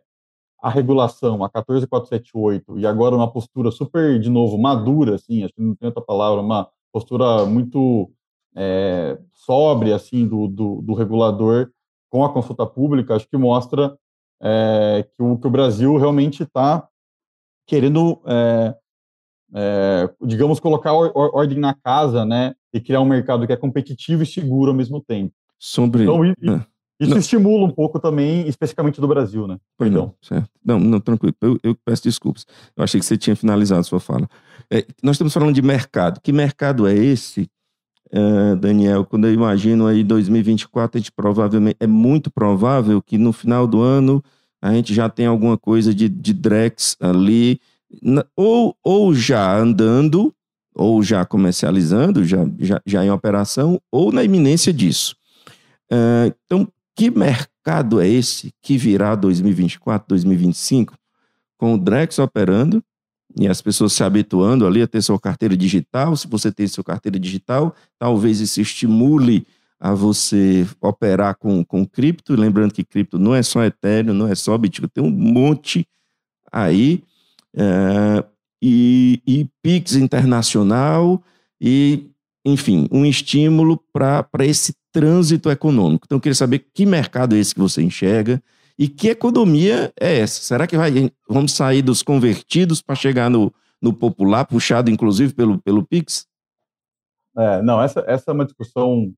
a 0.63 0.71
regulação, 0.71 1.45
a 1.45 1.51
14478, 1.51 2.79
e 2.79 2.87
agora 2.87 3.15
uma 3.15 3.31
postura 3.31 3.71
super, 3.71 4.19
de 4.19 4.31
novo, 4.31 4.57
madura, 4.57 5.17
assim, 5.17 5.45
acho 5.45 5.53
que 5.53 5.61
não 5.61 5.75
tem 5.75 5.89
outra 5.89 6.03
palavra, 6.03 6.41
uma 6.41 6.69
postura 6.91 7.45
muito 7.45 8.11
é, 8.57 9.19
sóbria, 9.35 9.95
assim, 9.95 10.27
do, 10.27 10.49
do, 10.49 10.81
do, 10.81 10.95
regulador 10.95 11.71
com 12.09 12.25
a 12.25 12.33
consulta 12.33 12.65
pública, 12.65 13.15
acho 13.15 13.29
que 13.29 13.37
mostra 13.37 13.95
é, 14.43 15.07
que, 15.15 15.23
o, 15.23 15.37
que 15.39 15.47
o 15.47 15.51
Brasil 15.51 15.97
realmente 15.97 16.43
está 16.43 16.87
querendo, 17.67 18.21
é, 18.27 18.75
é, 19.55 20.11
digamos, 20.23 20.61
colocar 20.61 20.93
or, 20.93 21.13
ordem 21.15 21.59
na 21.59 21.75
casa, 21.75 22.25
né, 22.25 22.55
e 22.73 22.81
criar 22.81 23.01
um 23.01 23.09
mercado 23.09 23.47
que 23.47 23.53
é 23.53 23.57
competitivo 23.57 24.23
e 24.23 24.27
seguro 24.27 24.71
ao 24.71 24.77
mesmo 24.77 25.01
tempo. 25.01 25.33
Sobre... 25.59 26.03
Então, 26.03 26.25
e, 26.25 26.31
é. 26.31 26.75
Isso 27.01 27.11
não. 27.11 27.19
estimula 27.19 27.67
um 27.67 27.71
pouco 27.71 27.99
também, 27.99 28.47
especificamente 28.47 29.01
do 29.01 29.09
Brasil, 29.09 29.49
né? 29.49 29.59
Perdão. 29.77 30.15
Não. 30.31 30.45
Não, 30.65 30.79
não, 30.79 31.01
tranquilo. 31.01 31.35
Eu, 31.41 31.59
eu, 31.63 31.77
peço 31.85 32.05
desculpas. 32.05 32.47
Eu 32.77 32.85
achei 32.85 33.01
que 33.01 33.07
você 33.07 33.17
tinha 33.17 33.35
finalizado 33.35 33.81
a 33.81 33.85
sua 33.85 33.99
fala. 33.99 34.29
É, 34.71 34.87
nós 35.03 35.17
estamos 35.17 35.35
falando 35.35 35.53
de 35.53 35.61
mercado. 35.61 36.21
Que 36.21 36.33
mercado 36.33 36.87
é 36.87 36.95
esse, 36.95 37.51
uh, 38.15 38.57
Daniel? 38.57 39.05
Quando 39.05 39.27
eu 39.27 39.35
imagino 39.35 39.87
aí 39.87 40.05
2024, 40.05 40.97
a 40.97 41.01
gente 41.01 41.13
provavelmente, 41.13 41.77
é 41.81 41.87
muito 41.87 42.31
provável 42.31 43.03
que 43.03 43.19
no 43.19 43.33
final 43.33 43.67
do 43.67 43.81
ano 43.81 44.23
a 44.63 44.73
gente 44.73 44.95
já 44.95 45.09
tem 45.09 45.27
alguma 45.27 45.59
coisa 45.59 45.95
de, 45.95 46.09
de 46.09 46.33
Drex 46.33 46.97
ali, 47.01 47.61
na, 48.03 48.25
ou, 48.35 48.75
ou 48.83 49.15
já 49.15 49.57
andando, 49.57 50.35
ou 50.75 51.03
já 51.03 51.25
comercializando, 51.25 52.25
já, 52.25 52.47
já, 52.59 52.81
já 52.87 53.05
em 53.05 53.11
operação, 53.11 53.81
ou 53.93 54.11
na 54.11 54.25
iminência 54.25 54.73
disso. 54.73 55.15
Uh, 55.93 56.35
então, 56.47 56.69
que 56.97 57.11
mercado 57.11 58.01
é 58.01 58.09
esse 58.09 58.53
que 58.63 58.79
virá 58.79 59.15
2024, 59.15 60.09
2025, 60.09 60.95
com 61.59 61.75
o 61.75 61.79
Drex 61.79 62.19
operando 62.19 62.83
e 63.39 63.49
as 63.49 63.61
pessoas 63.61 63.93
se 63.93 64.03
habituando 64.05 64.67
ali 64.67 64.83
a 64.83 64.87
ter 64.87 65.03
sua 65.03 65.19
carteira 65.19 65.57
digital? 65.57 66.17
Se 66.17 66.29
você 66.29 66.53
tem 66.53 66.67
sua 66.67 66.85
carteira 66.85 67.19
digital, 67.19 67.75
talvez 67.99 68.41
isso 68.41 68.61
estimule 68.61 69.47
a 69.79 69.93
você 69.93 70.67
operar 70.81 71.37
com, 71.37 71.65
com 71.65 71.85
cripto. 71.85 72.35
Lembrando 72.35 72.73
que 72.73 72.85
cripto 72.85 73.19
não 73.19 73.35
é 73.35 73.43
só 73.43 73.65
Ethereum, 73.65 74.15
não 74.15 74.29
é 74.29 74.35
só 74.35 74.57
Bitcoin, 74.57 74.89
tem 74.89 75.05
um 75.05 75.11
monte 75.11 75.87
aí. 76.53 77.03
É, 77.57 78.25
e, 78.63 79.21
e 79.27 79.47
Pix 79.63 79.95
internacional, 79.95 81.23
e, 81.61 82.09
enfim, 82.47 82.89
um 82.91 83.05
estímulo 83.05 83.79
para 83.93 84.27
esse 84.41 84.75
trânsito 84.91 85.51
econômico. 85.51 86.07
Então, 86.07 86.17
eu 86.17 86.21
queria 86.21 86.35
saber 86.35 86.65
que 86.73 86.87
mercado 86.87 87.35
é 87.35 87.39
esse 87.39 87.55
que 87.55 87.61
você 87.61 87.83
enxerga 87.83 88.43
e 88.79 88.89
que 88.89 89.09
economia 89.09 89.93
é 90.01 90.19
essa? 90.19 90.43
Será 90.43 90.67
que 90.67 90.77
vai, 90.77 91.11
vamos 91.29 91.53
sair 91.53 91.83
dos 91.83 92.03
convertidos 92.03 92.83
para 92.83 92.95
chegar 92.95 93.31
no, 93.31 93.53
no 93.81 93.93
popular, 93.93 94.45
puxado 94.45 94.91
inclusive 94.91 95.35
pelo, 95.35 95.61
pelo 95.61 95.85
Pix? 95.85 96.27
É, 97.37 97.63
não, 97.63 97.83
essa, 97.83 98.05
essa 98.07 98.31
é 98.31 98.35
uma 98.35 98.45
discussão 98.45 99.13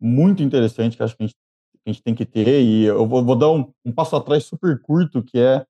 muito 0.00 0.42
interessante 0.42 0.96
que 0.96 1.02
acho 1.02 1.16
que 1.16 1.22
a 1.22 1.26
gente, 1.26 1.36
que 1.36 1.90
a 1.90 1.92
gente 1.92 2.02
tem 2.02 2.14
que 2.14 2.24
ter, 2.24 2.62
e 2.62 2.84
eu 2.84 3.06
vou, 3.06 3.24
vou 3.24 3.36
dar 3.36 3.50
um, 3.50 3.72
um, 3.84 3.92
passo 3.92 4.16
atrás 4.16 4.44
super 4.44 4.80
curto, 4.80 5.22
que 5.22 5.38
é, 5.38 5.64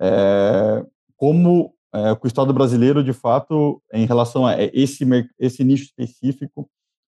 é 0.00 0.84
como 1.16 1.74
é, 1.92 2.12
o 2.12 2.26
Estado 2.26 2.52
brasileiro, 2.52 3.04
de 3.04 3.12
fato, 3.12 3.80
em 3.92 4.06
relação 4.06 4.46
a 4.46 4.54
esse, 4.72 5.04
esse 5.38 5.62
nicho 5.62 5.84
específico, 5.84 6.68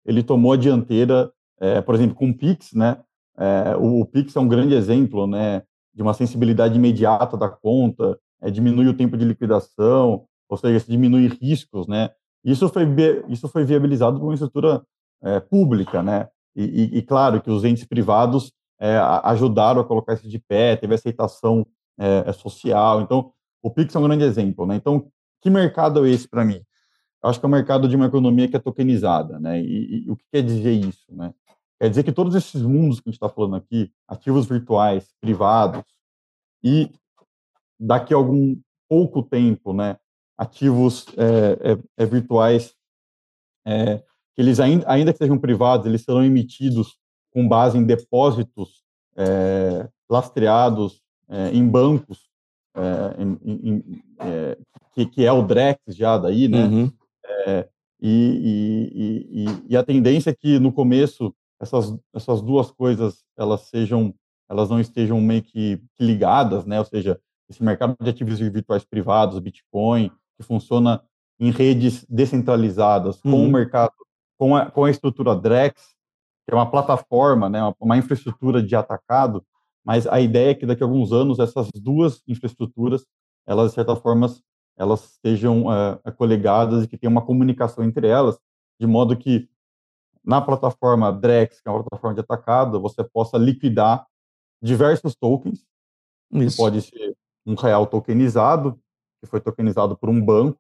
ele 0.06 0.24
tomou 0.24 0.54
a 0.54 0.58
dianteira 0.58 1.32
é, 1.62 1.80
por 1.80 1.94
exemplo, 1.94 2.15
com 2.15 2.32
o 2.32 2.34
Pix, 2.34 2.74
né? 2.74 2.98
É, 3.38 3.76
o, 3.78 4.02
o, 4.02 4.06
Pix 4.06 4.36
é 4.36 4.39
um 4.39 4.48
grande 4.48 4.74
exemplo, 4.74 5.28
né? 5.28 5.62
De 5.93 6.01
uma 6.01 6.13
sensibilidade 6.13 6.75
imediata 6.75 7.36
da 7.38 7.49
conta, 7.49 8.17
é, 8.41 8.49
diminui 8.49 8.88
o 8.88 8.93
tempo 8.93 9.17
de 9.17 9.25
liquidação, 9.25 10.25
ou 10.49 10.58
seja, 10.58 10.86
diminui 10.88 11.27
riscos, 11.27 11.88
né? 11.88 12.10
Isso 12.43 12.67
foi 12.69 12.84
isso 13.30 13.47
foi 13.47 13.63
viabilizado 13.63 14.19
por 14.19 14.25
uma 14.25 14.34
estrutura 14.34 14.82
é, 15.21 15.39
pública, 15.39 16.01
né? 16.01 16.27
E, 16.56 16.63
e, 16.63 16.97
e, 16.97 17.01
claro 17.01 17.41
que 17.41 17.49
os 17.49 17.63
entes 17.63 17.86
privados 17.86 18.51
é, 18.80 18.97
ajudaram 19.23 19.80
a 19.80 19.86
colocar 19.86 20.15
isso 20.15 20.27
de 20.27 20.39
pé, 20.39 20.75
teve 20.75 20.93
aceitação 20.95 21.65
é, 21.97 22.23
é, 22.27 22.34
social. 22.34 23.01
Então, 23.01 23.32
o 23.62 23.69
Pix 23.69 23.95
é 23.95 23.99
um 23.99 24.04
grande 24.04 24.23
exemplo, 24.23 24.65
né? 24.65 24.75
Então, 24.75 25.08
que 25.41 25.49
mercado 25.49 26.06
é 26.06 26.10
esse 26.10 26.27
para 26.27 26.43
mim? 26.43 26.62
Eu 27.23 27.30
acho 27.30 27.39
que 27.39 27.45
é 27.45 27.47
um 27.47 27.51
mercado 27.51 27.88
de 27.88 27.95
uma 27.95 28.08
economia 28.08 28.47
que 28.47 28.56
é 28.56 28.60
tokenizada, 28.60 29.39
né? 29.39 29.62
E, 29.62 30.06
e 30.06 30.12
o 30.12 30.15
que 30.15 30.25
quer 30.32 30.41
dizer 30.41 30.71
isso, 30.71 31.06
né? 31.15 31.34
Quer 31.82 31.89
dizer 31.89 32.04
que 32.04 32.12
todos 32.12 32.36
esses 32.36 32.62
mundos 32.62 33.00
que 33.00 33.10
a 33.10 33.12
gente 33.12 33.17
está 33.17 33.28
falando 33.28 33.56
aqui, 33.56 33.91
ativos 34.08 34.46
virtuais, 34.46 35.15
privados, 35.20 35.84
e 36.63 36.91
daqui 37.80 38.13
a 38.13 38.17
algum 38.17 38.56
pouco 38.88 39.24
tempo, 39.24 39.74
né, 39.74 39.98
ativos 40.38 41.08
é, 41.17 41.72
é, 41.72 41.78
é 41.98 42.06
virtuais, 42.06 42.76
é, 43.65 43.98
que 43.98 44.41
eles 44.44 44.60
ainda, 44.60 44.86
ainda 44.88 45.12
que 45.12 45.17
sejam 45.17 45.39
privados, 45.39 45.88
eles 45.88 46.04
serão 46.04 46.24
emitidos 46.24 47.00
com 47.34 47.48
base 47.48 47.80
em 47.80 47.84
depósitos 47.84 48.84
é, 49.15 49.89
lastreados 50.08 51.02
é, 51.28 51.50
em 51.50 51.67
bancos, 51.67 52.30
em, 53.17 53.39
em, 53.44 54.04
que, 54.94 55.08
que, 55.08 55.26
é 55.26 55.32
o 55.32 55.41
Drex 55.41 55.80
já 55.88 56.15
daí, 56.15 56.48
né? 56.48 56.63
Uhum. 56.63 56.91
E, 58.00 58.91
e, 58.94 59.46
e, 59.46 59.63
e, 59.70 59.78
a 59.78 59.84
tendência 59.84 60.30
é 60.30 60.36
que 60.36 60.60
no 60.60 60.72
começo 60.72 61.36
essas, 61.62 61.95
essas 62.13 62.41
duas 62.41 62.71
coisas 62.71 63.24
elas 63.38 63.62
sejam 63.62 64.13
elas 64.50 64.69
não 64.69 64.82
estejam 64.82 65.21
meio 65.21 65.41
que 65.41 65.82
ligadas, 65.97 66.65
né? 66.65 66.78
Ou 66.78 66.84
seja, 66.84 67.17
esse 67.50 67.63
mercado 67.63 67.95
de 68.02 68.10
ativos 68.10 68.38
virtuais 68.38 68.84
privados, 68.84 69.39
Bitcoin, 69.39 70.12
que 70.38 70.43
funciona 70.45 71.02
em 71.39 71.52
redes 71.52 72.06
descentralizadas, 72.10 73.21
com 73.21 73.30
o 73.30 73.36
uhum. 73.43 73.50
mercado, 73.50 73.93
com 74.38 74.54
a, 74.54 74.69
com 74.69 74.84
a 74.84 74.91
estrutura 74.91 75.34
Drex, 75.34 75.95
que 76.45 76.54
é 76.54 76.56
uma 76.56 76.69
plataforma, 76.69 77.50
né? 77.50 77.63
Uma, 77.63 77.76
uma 77.80 77.97
infraestrutura 77.97 78.62
de 78.62 78.76
atacado, 78.76 79.41
mas 79.86 80.06
a 80.06 80.19
ideia 80.19 80.52
é 80.52 80.54
que 80.54 80.65
daqui 80.65 80.84
a 80.84 80.86
alguns 80.86 81.13
anos 81.13 81.39
essas 81.39 81.69
duas 81.74 82.21
infraestruturas, 82.28 83.06
elas 83.47 83.69
de 83.69 83.76
certa 83.76 83.95
forma, 83.95 84.28
elas 84.78 85.17
sejam 85.26 85.67
uh, 85.67 86.12
colegadas 86.17 86.84
e 86.84 86.88
que 86.89 86.97
tenha 86.97 87.10
uma 87.10 87.26
comunicação 87.26 87.86
entre 87.86 88.06
elas, 88.06 88.38
de 88.78 88.86
modo 88.86 89.15
que 89.15 89.47
na 90.24 90.42
plataforma 90.42 91.12
Drex, 91.12 91.62
que 91.62 91.68
é 91.68 91.72
uma 91.72 91.84
plataforma 91.84 92.14
de 92.16 92.22
atacado, 92.22 92.80
você 92.80 93.04
possa 93.04 93.38
liquidar 93.38 94.06
diversos 94.62 95.16
tokens. 95.16 95.66
Isso. 96.32 96.58
Pode 96.58 96.82
ser 96.82 97.16
um 97.46 97.56
real 97.56 97.88
tokenizado, 97.88 98.80
que 99.20 99.30
foi 99.30 99.42
tokenizado 99.42 99.98
por 99.98 100.10
um 100.10 100.24
banco, 100.24 100.60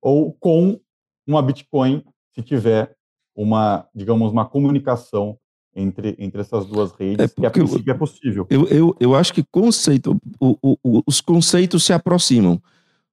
ou 0.00 0.32
com 0.34 0.80
uma 1.26 1.42
Bitcoin, 1.42 2.04
se 2.34 2.42
tiver 2.42 2.94
uma, 3.34 3.88
digamos, 3.94 4.32
uma 4.32 4.46
comunicação 4.46 5.38
entre, 5.74 6.14
entre 6.18 6.42
essas 6.42 6.66
duas 6.66 6.92
redes, 6.92 7.32
é 7.32 7.40
que 7.40 7.46
a 7.46 7.50
princípio 7.50 7.90
é 7.90 7.96
possível. 7.96 8.46
Eu, 8.50 8.66
eu, 8.68 8.96
eu 9.00 9.14
acho 9.14 9.32
que 9.32 9.42
conceito, 9.42 10.20
o, 10.38 10.56
o, 10.62 11.02
os 11.06 11.20
conceitos 11.20 11.84
se 11.84 11.92
aproximam. 11.92 12.62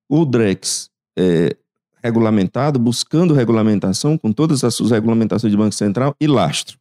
O 0.10 0.26
Drex 0.26 0.90
é 1.18 1.56
regulamentado, 2.04 2.80
buscando 2.80 3.34
regulamentação, 3.34 4.18
com 4.18 4.32
todas 4.32 4.64
as 4.64 4.74
suas 4.76 4.92
regulamentações 4.92 5.52
de 5.52 5.58
Banco 5.58 5.76
Central, 5.76 6.16
e 6.20 6.28
lastro. 6.28 6.78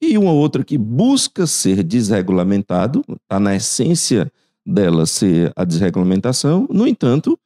E 0.00 0.16
uma 0.16 0.32
outra 0.32 0.62
que 0.64 0.78
busca 0.78 1.46
ser 1.46 1.82
desregulamentado, 1.82 3.04
está 3.08 3.40
na 3.40 3.56
essência 3.56 4.30
dela 4.64 5.06
ser 5.06 5.52
a 5.56 5.64
desregulamentação, 5.64 6.68
no 6.70 6.86
entanto, 6.86 7.38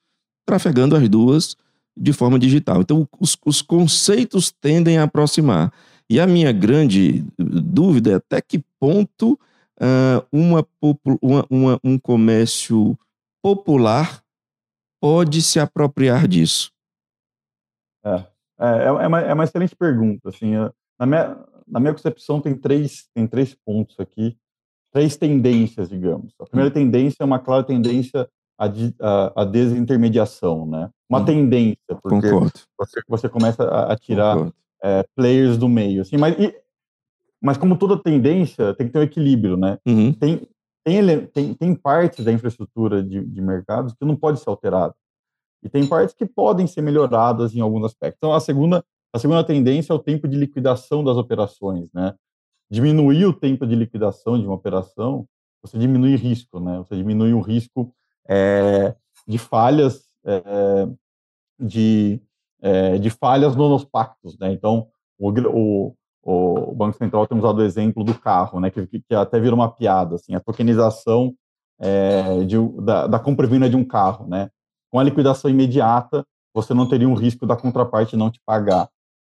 trafegando 0.47 0.97
as 0.97 1.09
duas 1.09 1.57
de 1.97 2.13
forma 2.13 2.39
digital. 2.39 2.81
Então, 2.81 3.09
os, 3.21 3.37
os 3.45 3.63
conceitos 3.63 4.51
tendem 4.51 4.99
a 4.99 5.05
aproximar. 5.05 5.73
E 6.11 6.19
a 6.19 6.27
minha 6.27 6.53
grande 6.53 7.25
dúvida 7.39 8.13
é 8.13 8.15
até 8.15 8.41
que 8.41 8.63
ponto 8.79 9.39
uh, 9.81 10.27
uma, 10.33 10.67
uma, 11.23 11.47
uma, 11.49 11.81
um 11.83 11.99
comércio 11.99 12.99
popular 13.43 14.23
pode 15.01 15.43
se 15.43 15.59
apropriar 15.59 16.27
disso. 16.27 16.72
É, 18.05 18.25
é, 18.61 18.85
é, 18.85 19.07
uma, 19.07 19.21
é 19.21 19.35
uma 19.35 19.45
excelente 19.45 19.75
pergunta. 19.77 20.29
Assim, 20.29 20.53
na, 20.99 21.07
minha, 21.07 21.37
na 21.67 21.81
minha 21.81 21.93
concepção, 21.93 22.41
tem 22.41 22.55
três, 22.55 23.09
tem 23.15 23.27
três 23.27 23.55
pontos 23.55 23.99
aqui, 23.99 24.37
três 24.93 25.17
tendências, 25.17 25.89
digamos. 25.89 26.35
A 26.41 26.47
primeira 26.47 26.71
hum. 26.71 26.75
tendência 26.75 27.17
é 27.21 27.25
uma 27.25 27.39
clara 27.39 27.65
tendência 27.65 28.29
à, 28.59 28.67
à, 29.01 29.43
à 29.43 29.45
desintermediação, 29.45 30.67
né? 30.67 30.91
Uma 31.09 31.21
hum. 31.21 31.25
tendência, 31.25 31.97
porque 32.03 32.29
você, 32.79 33.01
você 33.09 33.29
começa 33.29 33.65
a, 33.65 33.93
a 33.93 33.97
tirar 33.97 34.53
é, 34.83 35.05
players 35.17 35.57
do 35.57 35.69
meio. 35.69 36.03
Assim, 36.03 36.17
mas, 36.17 36.39
e, 36.39 36.55
mas 37.41 37.57
como 37.57 37.77
toda 37.77 38.03
tendência, 38.03 38.75
tem 38.75 38.87
que 38.87 38.93
ter 38.93 38.99
um 38.99 39.03
equilíbrio, 39.03 39.57
né? 39.57 39.79
Uhum. 39.87 40.13
Tem, 40.13 40.49
tem, 40.85 41.27
tem, 41.27 41.55
tem 41.55 41.75
partes 41.75 42.25
da 42.25 42.33
infraestrutura 42.33 43.03
de, 43.03 43.25
de 43.25 43.41
mercados 43.41 43.93
que 43.93 44.05
não 44.05 44.17
pode 44.17 44.41
ser 44.41 44.49
alterada. 44.49 44.95
E 45.63 45.69
tem 45.69 45.87
partes 45.87 46.15
que 46.15 46.27
podem 46.27 46.67
ser 46.67 46.83
melhoradas 46.83 47.55
em 47.55 47.61
alguns 47.61 47.85
aspectos. 47.85 48.19
Então, 48.19 48.35
a 48.35 48.41
segunda, 48.41 48.85
a 49.13 49.19
segunda 49.19 49.45
tendência 49.45 49.93
é 49.93 49.97
o 49.97 49.99
tempo 49.99 50.27
de 50.27 50.37
liquidação 50.37 51.05
das 51.05 51.17
operações, 51.17 51.89
né? 51.93 52.15
Diminuir 52.71 53.27
o 53.27 53.33
tempo 53.33 53.67
de 53.67 53.75
liquidação 53.75 54.39
de 54.39 54.47
uma 54.47 54.55
operação, 54.55 55.27
você 55.63 55.79
diminui 55.79 56.17
risco, 56.17 56.59
né? 56.59 56.79
Você 56.79 56.97
diminui 56.97 57.33
o 57.33 57.41
risco 57.41 57.95
é, 58.29 58.95
de 59.27 59.39
falhas, 59.39 60.09
é, 60.25 60.89
de 61.61 62.21
é, 62.63 62.97
de 62.97 63.11
falhas 63.11 63.57
nos 63.57 63.85
pactos, 63.85 64.39
né? 64.39 64.53
Então, 64.53 64.87
o, 65.19 65.31
o, 65.31 65.95
o, 66.23 66.75
Banco 66.75 66.97
Central 66.97 67.27
tem 67.27 67.37
usado 67.37 67.59
o 67.59 67.65
exemplo 67.65 68.05
do 68.05 68.15
carro, 68.15 68.61
né? 68.61 68.71
Que, 68.71 68.87
que 68.87 69.15
até 69.15 69.41
vira 69.41 69.55
uma 69.55 69.71
piada, 69.71 70.15
assim, 70.15 70.35
a 70.35 70.41
tokenização 70.41 71.35
é, 71.81 72.45
de, 72.45 72.57
da, 72.81 73.09
da 73.09 73.19
compra 73.19 73.45
e 73.45 73.49
venda 73.49 73.69
de 73.69 73.77
um 73.77 73.85
carro, 73.85 74.29
né? 74.29 74.49
Com 74.93 74.99
a 74.99 75.03
liquidação 75.03 75.51
imediata, 75.51 76.23
você 76.55 76.75
não 76.75 76.87
teria 76.87 77.09
um 77.09 77.15
risco 77.15 77.47
da 77.47 77.57
contraparte 77.57 78.15
não 78.15 78.31
te 78.31 78.39
pagar. 78.45 78.89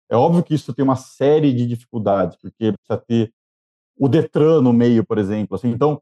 É 0.09 0.15
óbvio 0.15 0.43
que 0.43 0.53
isso 0.53 0.73
tem 0.73 0.83
uma 0.83 0.97
série 0.97 1.53
de 1.53 1.65
dificuldades, 1.65 2.37
porque 2.37 2.73
precisa 2.73 2.97
ter 3.07 3.31
o 3.97 4.09
Detran 4.09 4.61
no 4.61 4.73
meio, 4.73 5.05
por 5.05 5.17
exemplo. 5.17 5.55
Assim, 5.55 5.69
então, 5.69 6.01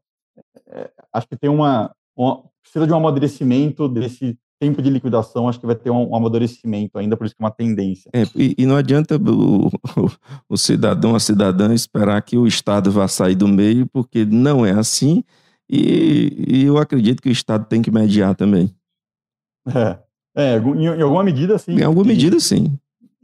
é, 0.66 0.90
acho 1.12 1.28
que 1.28 1.36
tem 1.36 1.48
uma, 1.48 1.94
uma, 2.16 2.42
precisa 2.60 2.86
de 2.86 2.92
um 2.92 2.96
amadurecimento 2.96 3.88
desse 3.88 4.36
tempo 4.60 4.82
de 4.82 4.90
liquidação, 4.90 5.48
acho 5.48 5.58
que 5.58 5.66
vai 5.66 5.74
ter 5.74 5.90
um, 5.90 6.10
um 6.10 6.16
amadurecimento 6.16 6.98
ainda, 6.98 7.16
por 7.16 7.24
isso 7.24 7.34
que 7.34 7.42
é 7.42 7.44
uma 7.44 7.50
tendência. 7.50 8.10
É, 8.12 8.22
e, 8.34 8.54
e, 8.58 8.66
não 8.66 8.76
adianta 8.76 9.16
o, 9.16 9.66
o, 9.66 9.70
o, 10.48 10.56
cidadão, 10.56 11.14
a 11.14 11.20
cidadã 11.20 11.72
esperar 11.72 12.20
que 12.22 12.36
o 12.36 12.46
Estado 12.46 12.90
vá 12.90 13.08
sair 13.08 13.34
do 13.34 13.48
meio, 13.48 13.86
porque 13.86 14.24
não 14.24 14.64
é 14.64 14.72
assim, 14.72 15.24
e, 15.68 16.44
e 16.48 16.64
eu 16.64 16.78
acredito 16.78 17.22
que 17.22 17.28
o 17.28 17.32
Estado 17.32 17.66
tem 17.66 17.82
que 17.82 17.90
mediar 17.90 18.34
também. 18.34 18.72
É, 19.66 19.98
é 20.34 20.58
em, 20.58 20.84
em 20.84 21.02
alguma 21.02 21.22
medida, 21.22 21.58
sim. 21.58 21.72
Em 21.72 21.82
alguma 21.82 22.06
medida, 22.06 22.38
sim. 22.40 22.78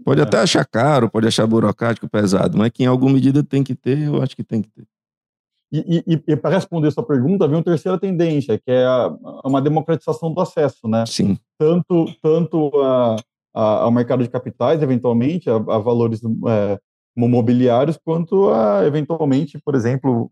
Pode 0.04 0.20
é. 0.20 0.24
até 0.24 0.38
achar 0.38 0.64
caro, 0.64 1.10
pode 1.10 1.26
achar 1.26 1.46
burocrático, 1.46 2.08
pesado, 2.08 2.56
mas 2.56 2.70
que 2.70 2.82
em 2.82 2.86
alguma 2.86 3.12
medida 3.12 3.42
tem 3.42 3.62
que 3.64 3.74
ter, 3.74 3.98
eu 3.98 4.22
acho 4.22 4.36
que 4.36 4.44
tem 4.44 4.62
que 4.62 4.70
ter. 4.70 4.86
E, 5.70 6.02
e, 6.06 6.22
e 6.32 6.36
para 6.36 6.54
responder 6.54 6.90
sua 6.90 7.02
pergunta, 7.02 7.46
vem 7.46 7.56
uma 7.56 7.62
terceira 7.62 7.98
tendência, 7.98 8.58
que 8.58 8.70
é 8.70 8.86
a, 8.86 9.14
uma 9.44 9.60
democratização 9.60 10.32
do 10.32 10.40
acesso, 10.40 10.88
né? 10.88 11.04
Sim. 11.06 11.38
Tanto, 11.58 12.06
tanto 12.22 12.70
a, 12.80 13.16
a, 13.54 13.62
ao 13.82 13.90
mercado 13.90 14.22
de 14.22 14.30
capitais, 14.30 14.80
eventualmente, 14.80 15.50
a, 15.50 15.56
a 15.56 15.78
valores 15.78 16.22
é, 16.48 16.78
mobiliários, 17.14 17.98
quanto 18.02 18.48
a, 18.48 18.86
eventualmente, 18.86 19.58
por 19.58 19.74
exemplo, 19.74 20.28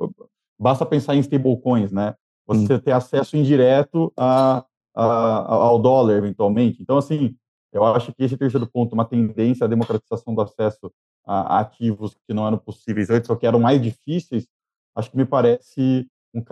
basta 0.58 0.86
pensar 0.86 1.14
em 1.14 1.20
stablecoins, 1.20 1.92
né? 1.92 2.14
Você 2.46 2.74
hum. 2.74 2.78
ter 2.78 2.92
acesso 2.92 3.36
indireto 3.36 4.10
a, 4.16 4.64
ao 5.02 5.78
dólar, 5.78 6.16
eventualmente. 6.16 6.82
Então, 6.82 6.96
assim, 6.96 7.36
eu 7.72 7.84
acho 7.84 8.12
que 8.14 8.24
esse 8.24 8.36
terceiro 8.36 8.66
ponto, 8.66 8.94
uma 8.94 9.04
tendência 9.04 9.64
à 9.64 9.68
democratização 9.68 10.34
do 10.34 10.40
acesso 10.40 10.90
a 11.26 11.60
ativos 11.60 12.16
que 12.26 12.32
não 12.32 12.46
eram 12.46 12.56
possíveis 12.56 13.10
antes, 13.10 13.28
ou 13.28 13.36
que 13.36 13.46
eram 13.46 13.58
mais 13.58 13.82
difíceis, 13.82 14.46
acho 14.94 15.10
que 15.10 15.16
me 15.16 15.26
parece 15.26 16.08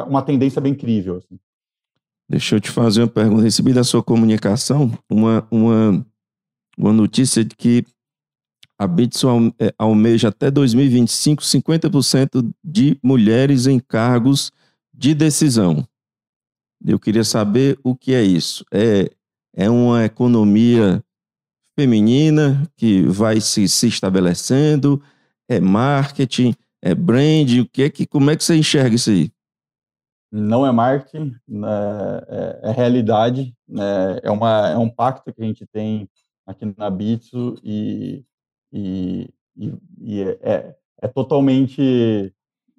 uma 0.06 0.22
tendência 0.22 0.60
bem 0.60 0.72
incrível. 0.72 1.16
Assim. 1.16 1.38
Deixa 2.28 2.56
eu 2.56 2.60
te 2.60 2.70
fazer 2.70 3.02
uma 3.02 3.08
pergunta. 3.08 3.42
Recebi 3.42 3.72
da 3.72 3.84
sua 3.84 4.02
comunicação 4.02 4.90
uma, 5.08 5.46
uma, 5.50 6.06
uma 6.76 6.92
notícia 6.92 7.44
de 7.44 7.54
que 7.54 7.84
a 8.76 8.86
Bitso 8.86 9.28
é, 9.58 9.72
almeja 9.78 10.28
até 10.28 10.50
2025 10.50 11.42
50% 11.42 12.52
de 12.62 12.98
mulheres 13.02 13.66
em 13.66 13.78
cargos 13.78 14.50
de 14.92 15.14
decisão. 15.14 15.86
Eu 16.86 16.98
queria 16.98 17.24
saber 17.24 17.78
o 17.82 17.96
que 17.96 18.14
é 18.14 18.22
isso. 18.22 18.64
É, 18.72 19.10
é 19.54 19.70
uma 19.70 20.04
economia 20.04 21.02
feminina 21.78 22.68
que 22.76 23.02
vai 23.02 23.40
se, 23.40 23.68
se 23.68 23.88
estabelecendo? 23.88 25.02
É 25.48 25.60
marketing? 25.60 26.54
é 26.84 26.94
brand? 26.94 27.50
O 27.60 27.66
que 27.66 27.82
é 27.82 27.90
que, 27.90 28.06
como 28.06 28.30
é 28.30 28.36
que 28.36 28.44
você 28.44 28.54
enxerga 28.54 28.94
isso 28.94 29.10
aí? 29.10 29.32
Não 30.30 30.66
é 30.66 30.70
marketing, 30.70 31.34
né, 31.48 31.68
é, 32.28 32.60
é, 32.64 32.70
realidade, 32.72 33.56
né, 33.66 34.18
é, 34.22 34.30
uma, 34.30 34.68
é 34.68 34.76
um 34.76 34.90
pacto 34.90 35.32
que 35.32 35.40
a 35.40 35.44
gente 35.44 35.64
tem 35.66 36.08
aqui 36.44 36.74
na 36.76 36.90
Bitsu 36.90 37.54
e, 37.62 38.24
e, 38.72 39.30
e, 39.56 39.72
e 40.00 40.22
é, 40.22 40.38
é, 40.42 40.76
é 41.02 41.08
totalmente 41.08 42.34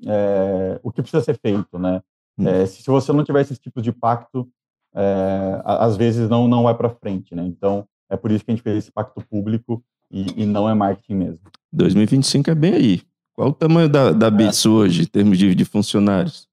é, 0.06 0.80
o 0.84 0.92
que 0.92 1.02
precisa 1.02 1.24
ser 1.24 1.40
feito, 1.40 1.80
né? 1.80 2.04
Hum. 2.38 2.48
É, 2.48 2.66
se, 2.66 2.82
se, 2.82 2.90
você 2.90 3.12
não 3.14 3.24
tiver 3.24 3.42
esses 3.42 3.58
tipos 3.58 3.84
de 3.84 3.92
pacto, 3.92 4.48
é, 4.94 5.62
às 5.64 5.96
vezes 5.98 6.30
não 6.30 6.48
não 6.48 6.64
vai 6.64 6.76
para 6.76 6.90
frente, 6.90 7.34
né? 7.36 7.46
Então 7.46 7.88
é 8.10 8.18
por 8.18 8.32
isso 8.32 8.44
que 8.44 8.52
a 8.52 8.56
gente 8.56 8.64
fez 8.64 8.78
esse 8.78 8.92
pacto 8.92 9.22
público 9.28 9.84
e, 10.12 10.44
e 10.44 10.46
não 10.46 10.70
é 10.70 10.74
marketing 10.74 11.16
mesmo. 11.16 11.40
2025 11.72 12.50
é 12.50 12.56
bem 12.56 12.74
aí. 12.74 13.02
Qual 13.34 13.50
o 13.50 13.54
tamanho 13.54 13.90
da, 13.90 14.12
da 14.12 14.32
BITS 14.32 14.66
hoje, 14.66 15.04
em 15.04 15.06
termos 15.06 15.38
de, 15.38 15.54
de 15.54 15.66
funcionários? 15.66 16.48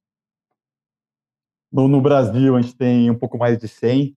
No, 1.73 1.87
no, 1.87 2.01
Brasil, 2.01 2.57
a 2.57 2.61
gente 2.61 2.75
tem 2.75 3.09
um 3.09 3.14
pouco 3.14 3.38
mais 3.38 3.57
de 3.57 3.68
100 3.68 4.14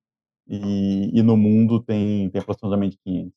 e, 0.48 1.12
e 1.14 1.22
no 1.22 1.38
mundo 1.38 1.80
tem, 1.80 2.30
tem 2.30 2.42
aproximadamente 2.42 2.98
500. 3.06 3.32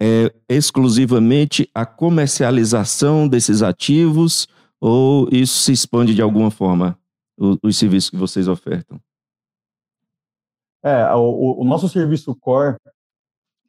É 0.00 0.34
exclusivamente 0.48 1.70
a 1.74 1.86
comercialização 1.86 3.28
desses 3.28 3.62
ativos 3.62 4.48
ou 4.80 5.28
isso 5.30 5.58
se 5.62 5.72
expande 5.72 6.14
de 6.14 6.22
alguma 6.22 6.50
forma, 6.50 6.98
os, 7.36 7.58
os 7.62 7.76
serviços 7.76 8.10
que 8.10 8.16
vocês 8.16 8.48
ofertam? 8.48 9.00
É, 10.82 11.12
o, 11.14 11.60
o 11.60 11.64
nosso 11.64 11.88
serviço 11.88 12.34
core 12.36 12.76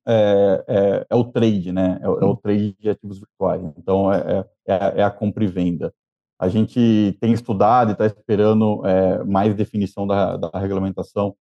é, 0.09 0.63
é, 0.67 1.07
é, 1.09 1.15
o 1.15 1.25
trade, 1.25 1.73
né? 1.73 1.99
É, 2.01 2.05
é, 2.05 2.07
o 2.07 2.37
trade 2.37 2.73
de 2.79 2.89
ativos 2.89 3.19
virtuais. 3.19 3.61
Então, 3.77 4.11
é, 4.11 4.45
é, 4.65 4.99
é, 4.99 5.03
a 5.03 5.11
compra 5.11 5.43
e 5.43 5.47
venda. 5.47 5.93
A 6.39 6.47
gente 6.47 7.17
tem 7.19 7.33
estudado 7.33 7.89
e 7.89 7.91
está 7.91 8.05
esperando 8.05 8.83
mais 9.25 9.55
definição 9.55 10.05
da, 10.05 10.37
da 10.37 10.59
regulamentação 10.59 11.35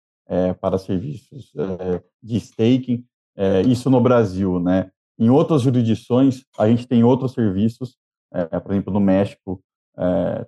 para 0.60 0.78
serviços 0.78 1.52
de 2.22 2.36
staking, 2.36 3.04
isso 3.66 3.90
no 3.90 4.00
Brasil, 4.00 4.60
né? 4.60 4.92
Em 5.18 5.30
outras 5.30 5.62
jurisdições, 5.62 6.44
a 6.56 6.68
gente 6.68 6.86
tem 6.86 7.02
outros 7.02 7.32
serviços, 7.32 7.96
por 8.62 8.70
exemplo, 8.70 8.92
no 8.92 9.00
México, 9.00 9.60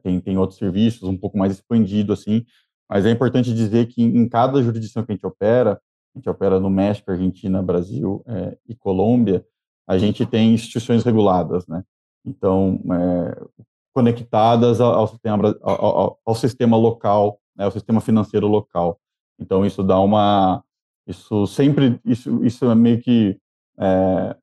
tem, 0.03 0.21
tem 0.21 0.39
outros 0.39 0.59
serviços 0.59 1.09
um 1.09 1.17
pouco 1.17 1.39
mais 1.39 1.53
expandido, 1.53 2.13
assim, 2.13 2.45
mas 2.89 3.05
é 3.05 3.11
importante 3.11 3.53
dizer 3.53 3.87
que 3.87 4.03
em 4.03 4.29
cada 4.29 4.63
jurisdição 4.63 5.05
que 5.05 5.13
a 5.13 5.15
gente 5.15 5.27
opera, 5.27 5.81
a 6.15 6.19
gente 6.19 6.29
opera 6.29 6.59
no 6.61 6.71
México, 6.71 7.11
Argentina, 7.11 7.63
Brasil 7.63 8.23
é, 8.27 8.57
e 8.69 8.75
Colômbia, 8.75 9.45
a 9.87 9.99
gente 9.99 10.25
tem 10.27 10.55
instituições 10.55 11.05
reguladas, 11.05 11.67
né? 11.67 11.85
então 12.25 12.81
é, 12.93 13.47
conectadas 13.95 14.81
ao 14.81 15.07
sistema, 15.07 15.57
ao, 15.63 16.21
ao 16.25 16.35
sistema 16.35 16.77
local, 16.77 17.41
né, 17.57 17.65
ao 17.65 17.71
sistema 17.71 18.01
financeiro 18.01 18.47
local. 18.47 19.01
Então 19.39 19.65
isso 19.65 19.83
dá 19.83 19.99
uma, 20.01 20.63
isso 21.07 21.47
sempre, 21.47 22.01
isso, 22.05 22.45
isso 22.45 22.71
é 22.71 22.75
meio 22.75 23.01
que 23.01 23.39
é, 23.79 24.37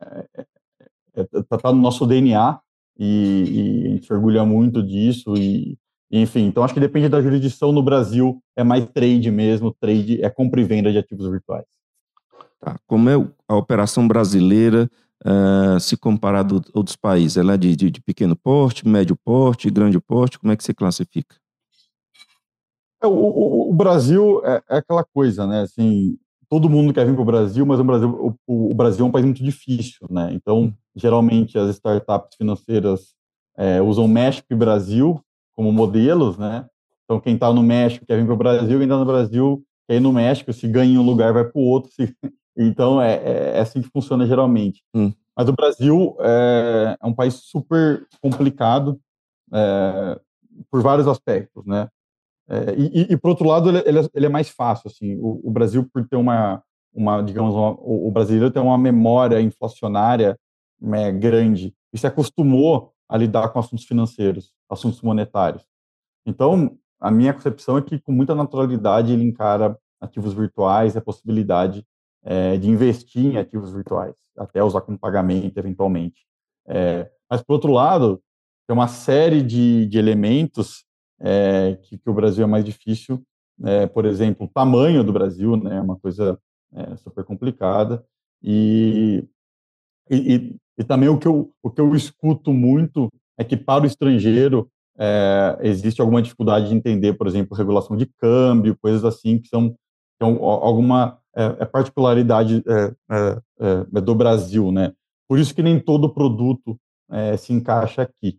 é, 0.00 0.46
é, 1.14 1.24
tá, 1.48 1.58
tá 1.58 1.72
no 1.72 1.80
nosso 1.80 2.06
DNA 2.06 2.60
e, 3.00 3.82
e, 3.82 3.86
a 3.86 3.90
gente 3.90 4.06
se 4.06 4.12
orgulha 4.12 4.44
muito 4.44 4.82
disso 4.82 5.34
e 5.36 5.78
enfim, 6.12 6.46
então 6.46 6.64
acho 6.64 6.74
que 6.74 6.80
depende 6.80 7.08
da 7.08 7.22
jurisdição 7.22 7.70
no 7.70 7.82
Brasil, 7.82 8.42
é 8.56 8.64
mais 8.64 8.84
trade 8.90 9.30
mesmo, 9.30 9.72
trade 9.80 10.22
é 10.22 10.28
compra 10.28 10.60
e 10.60 10.64
venda 10.64 10.90
de 10.90 10.98
ativos 10.98 11.30
virtuais. 11.30 11.64
Tá. 12.60 12.78
Como 12.86 13.08
é 13.08 13.14
a 13.48 13.56
operação 13.56 14.06
brasileira 14.06 14.90
uh, 15.24 15.78
se 15.78 15.96
comparado 15.96 16.62
a 16.74 16.78
outros 16.78 16.96
países? 16.96 17.36
Ela 17.36 17.54
é 17.54 17.56
de, 17.56 17.76
de, 17.76 17.90
de, 17.90 18.02
pequeno 18.02 18.34
porte, 18.36 18.86
médio 18.86 19.16
porte, 19.24 19.70
grande 19.70 20.00
porte? 20.00 20.38
Como 20.38 20.52
é 20.52 20.56
que 20.56 20.64
você 20.64 20.74
classifica? 20.74 21.36
É, 23.02 23.06
o, 23.06 23.12
o, 23.12 23.70
o, 23.70 23.74
Brasil 23.74 24.44
é, 24.44 24.62
é, 24.68 24.78
aquela 24.78 25.04
coisa, 25.04 25.46
né? 25.46 25.62
Assim, 25.62 26.18
todo 26.50 26.68
mundo 26.68 26.92
quer 26.92 27.06
vir 27.06 27.14
para 27.14 27.22
o 27.22 27.24
Brasil, 27.24 27.64
mas 27.64 27.80
o 27.80 27.84
Brasil, 27.84 28.36
o, 28.46 28.70
o, 28.70 28.74
Brasil 28.74 29.06
é 29.06 29.08
um 29.08 29.12
país 29.12 29.24
muito 29.24 29.42
difícil, 29.42 30.06
né? 30.10 30.30
Então, 30.34 30.64
hum. 30.64 30.74
Geralmente 30.94 31.58
as 31.58 31.70
startups 31.76 32.36
financeiras 32.36 33.14
é, 33.56 33.80
usam 33.80 34.08
México 34.08 34.46
e 34.50 34.56
Brasil 34.56 35.20
como 35.54 35.72
modelos, 35.72 36.38
né? 36.38 36.66
Então, 37.04 37.20
quem 37.20 37.34
está 37.34 37.52
no 37.52 37.62
México 37.62 38.06
quer 38.06 38.16
vir 38.16 38.24
para 38.24 38.34
o 38.34 38.36
Brasil, 38.36 38.78
quem 38.78 38.86
está 38.86 38.96
no 38.96 39.04
Brasil 39.04 39.64
quer 39.88 39.96
ir 39.96 40.00
no 40.00 40.12
México, 40.12 40.52
se 40.52 40.68
ganha 40.68 40.94
em 40.94 40.98
um 40.98 41.04
lugar, 41.04 41.32
vai 41.32 41.44
para 41.44 41.60
o 41.60 41.64
outro. 41.64 41.90
Se... 41.92 42.14
Então, 42.56 43.00
é, 43.00 43.14
é, 43.14 43.56
é, 43.56 43.60
assim 43.60 43.80
que 43.80 43.88
funciona 43.88 44.26
geralmente. 44.26 44.82
Hum. 44.94 45.12
Mas 45.36 45.48
o 45.48 45.52
Brasil 45.52 46.16
é, 46.20 46.96
é, 47.00 47.06
um 47.06 47.14
país 47.14 47.34
super 47.34 48.06
complicado 48.20 49.00
é, 49.54 50.20
por 50.70 50.82
vários 50.82 51.06
aspectos, 51.06 51.64
né? 51.64 51.88
É, 52.48 52.74
e, 52.76 53.12
e, 53.12 53.16
por 53.16 53.30
outro 53.30 53.46
lado, 53.46 53.70
ele, 53.70 54.08
ele, 54.12 54.26
é, 54.26 54.28
mais 54.28 54.50
fácil, 54.50 54.88
assim. 54.88 55.16
O, 55.20 55.40
o, 55.44 55.50
Brasil, 55.50 55.88
por 55.90 56.06
ter 56.06 56.16
uma, 56.16 56.62
uma 56.92 57.22
digamos, 57.22 57.54
uma, 57.54 57.70
o, 57.70 58.08
o 58.08 58.10
brasileiro 58.10 58.50
tem 58.50 58.60
uma 58.60 58.76
memória 58.76 59.40
inflacionária 59.40 60.36
né, 60.80 61.12
grande 61.12 61.74
e 61.92 61.98
se 61.98 62.06
acostumou 62.06 62.92
a 63.08 63.16
lidar 63.16 63.48
com 63.48 63.58
assuntos 63.58 63.84
financeiros, 63.84 64.52
assuntos 64.68 65.02
monetários. 65.02 65.64
Então, 66.24 66.78
a 67.00 67.10
minha 67.10 67.32
concepção 67.32 67.78
é 67.78 67.82
que, 67.82 67.98
com 67.98 68.12
muita 68.12 68.34
naturalidade, 68.34 69.12
ele 69.12 69.24
encara 69.24 69.76
ativos 70.00 70.32
virtuais, 70.32 70.96
a 70.96 71.00
possibilidade 71.00 71.84
é, 72.22 72.56
de 72.56 72.68
investir 72.68 73.26
em 73.26 73.36
ativos 73.38 73.72
virtuais, 73.72 74.14
até 74.36 74.62
usar 74.62 74.82
como 74.82 74.98
pagamento, 74.98 75.58
eventualmente. 75.58 76.26
É, 76.68 77.10
mas, 77.28 77.42
por 77.42 77.54
outro 77.54 77.72
lado, 77.72 78.22
tem 78.66 78.76
uma 78.76 78.88
série 78.88 79.42
de, 79.42 79.86
de 79.86 79.98
elementos 79.98 80.84
é, 81.20 81.78
que, 81.82 81.98
que, 81.98 82.10
o 82.10 82.14
Brasil 82.14 82.44
é 82.44 82.46
mais 82.46 82.64
difícil, 82.64 83.22
é, 83.64 83.86
por 83.86 84.04
exemplo, 84.04 84.46
o 84.46 84.50
tamanho 84.50 85.02
do 85.02 85.12
Brasil, 85.12 85.56
né, 85.56 85.76
é 85.76 85.80
uma 85.80 85.98
coisa 85.98 86.38
super 86.98 87.24
complicada, 87.24 88.04
e, 88.40 89.28
e, 90.08 90.34
e, 90.34 90.56
também 90.84 91.08
o 91.08 91.18
que, 91.18 91.28
eu, 91.28 91.50
o 91.62 91.70
que 91.70 91.80
eu 91.80 91.94
escuto 91.94 92.52
muito 92.52 93.08
é 93.38 93.44
que 93.44 93.56
para 93.56 93.84
o 93.84 93.86
estrangeiro 93.86 94.70
é, 94.98 95.58
existe 95.62 96.00
alguma 96.00 96.20
dificuldade 96.20 96.68
de 96.68 96.74
entender, 96.74 97.14
por 97.14 97.26
exemplo, 97.26 97.56
regulação 97.56 97.96
de 97.96 98.04
câmbio, 98.04 98.76
coisas 98.80 99.04
assim 99.04 99.38
que 99.38 99.48
são, 99.48 99.74
são 100.20 100.44
alguma 100.44 101.18
é, 101.34 101.56
é 101.60 101.64
particularidade 101.64 102.62
é, 102.66 102.94
é, 103.10 103.42
é, 103.60 104.00
do 104.00 104.14
Brasil, 104.14 104.70
né? 104.70 104.92
Por 105.28 105.38
isso 105.38 105.54
que 105.54 105.62
nem 105.62 105.78
todo 105.78 106.12
produto 106.12 106.76
se 107.38 107.52
encaixa 107.52 108.02
aqui. 108.02 108.38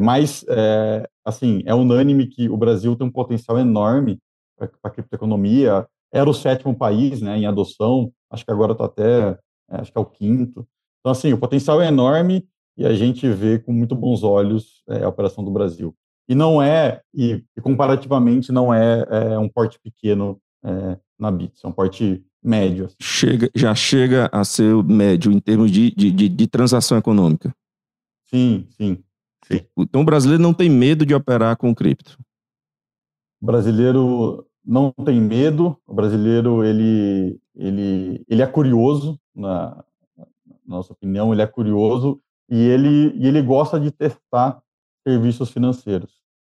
mas, 0.00 0.44
assim, 1.24 1.62
é 1.66 1.74
unânime 1.74 2.26
que 2.26 2.48
o 2.48 2.56
Brasil 2.56 2.94
tem 2.96 3.06
um 3.06 3.10
potencial 3.10 3.58
enorme 3.58 4.18
para 4.58 4.70
a 4.84 4.90
criptoeconomia. 4.90 5.86
Era 6.12 6.28
o 6.28 6.34
sétimo 6.34 6.74
país, 6.74 7.22
né, 7.22 7.38
em 7.38 7.46
adoção. 7.46 8.10
Acho 8.30 8.44
que 8.44 8.52
agora 8.52 8.72
está 8.72 8.84
até, 8.84 9.38
acho 9.70 9.90
que 9.92 9.98
é 9.98 10.00
o 10.00 10.06
quinto. 10.06 10.66
Então, 11.08 11.12
assim, 11.12 11.32
o 11.32 11.38
potencial 11.38 11.80
é 11.80 11.88
enorme 11.88 12.46
e 12.76 12.84
a 12.84 12.92
gente 12.92 13.26
vê 13.30 13.58
com 13.58 13.72
muito 13.72 13.94
bons 13.94 14.22
olhos 14.22 14.82
é, 14.86 15.04
a 15.04 15.08
operação 15.08 15.42
do 15.42 15.50
Brasil. 15.50 15.94
E 16.28 16.34
não 16.34 16.60
é, 16.60 17.00
e, 17.14 17.42
e 17.56 17.60
comparativamente, 17.62 18.52
não 18.52 18.74
é, 18.74 19.06
é, 19.08 19.38
um 19.38 19.48
porte 19.48 19.80
pequeno 19.82 20.38
é, 20.62 20.98
na 21.18 21.30
Bits, 21.30 21.64
é 21.64 21.66
um 21.66 21.72
porte 21.72 22.22
médio. 22.44 22.84
Assim. 22.84 22.96
Chega, 23.00 23.50
já 23.54 23.74
chega 23.74 24.28
a 24.30 24.44
ser 24.44 24.84
médio 24.84 25.32
em 25.32 25.40
termos 25.40 25.70
de, 25.70 25.90
de, 25.92 26.10
de, 26.10 26.28
de 26.28 26.46
transação 26.46 26.98
econômica. 26.98 27.54
Sim, 28.26 28.66
sim, 28.68 29.02
sim. 29.46 29.62
Então 29.78 30.02
o 30.02 30.04
brasileiro 30.04 30.42
não 30.42 30.52
tem 30.52 30.68
medo 30.68 31.06
de 31.06 31.14
operar 31.14 31.56
com 31.56 31.74
cripto. 31.74 32.18
O 33.40 33.46
brasileiro 33.46 34.46
não 34.62 34.92
tem 34.92 35.18
medo, 35.18 35.74
o 35.86 35.94
brasileiro 35.94 36.62
ele, 36.62 37.40
ele, 37.54 38.22
ele 38.28 38.42
é 38.42 38.46
curioso, 38.46 39.18
na, 39.34 39.82
na 40.68 40.76
nossa 40.76 40.92
opinião, 40.92 41.32
ele 41.32 41.42
é 41.42 41.46
curioso 41.46 42.20
e 42.48 42.56
ele, 42.56 43.12
e 43.16 43.26
ele 43.26 43.42
gosta 43.42 43.80
de 43.80 43.90
testar 43.90 44.62
serviços 45.06 45.50
financeiros. 45.50 46.12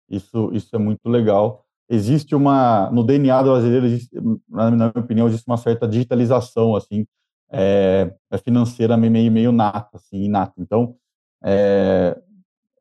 Isso, 0.09 0.49
isso 0.53 0.75
é 0.75 0.79
muito 0.79 1.07
legal. 1.07 1.63
Existe 1.87 2.35
uma, 2.35 2.89
no 2.91 3.03
DNA 3.03 3.41
brasileiro, 3.43 3.85
existe, 3.85 4.15
na 4.49 4.71
minha 4.71 4.87
opinião, 4.87 5.27
existe 5.27 5.47
uma 5.47 5.57
certa 5.57 5.87
digitalização, 5.87 6.75
assim, 6.75 7.05
é, 7.51 8.13
é 8.31 8.37
financeira 8.37 8.97
meio, 8.97 9.31
meio 9.31 9.51
nata, 9.51 9.97
assim, 9.97 10.23
inata. 10.23 10.53
Então, 10.57 10.95
é, 11.43 12.19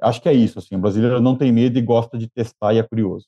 acho 0.02 0.20
que 0.20 0.28
é 0.28 0.32
isso, 0.32 0.58
assim, 0.58 0.76
o 0.76 0.78
brasileiro 0.78 1.20
não 1.20 1.36
tem 1.36 1.52
medo 1.52 1.78
e 1.78 1.82
gosta 1.82 2.18
de 2.18 2.28
testar 2.28 2.74
e 2.74 2.78
é 2.78 2.82
curioso. 2.82 3.26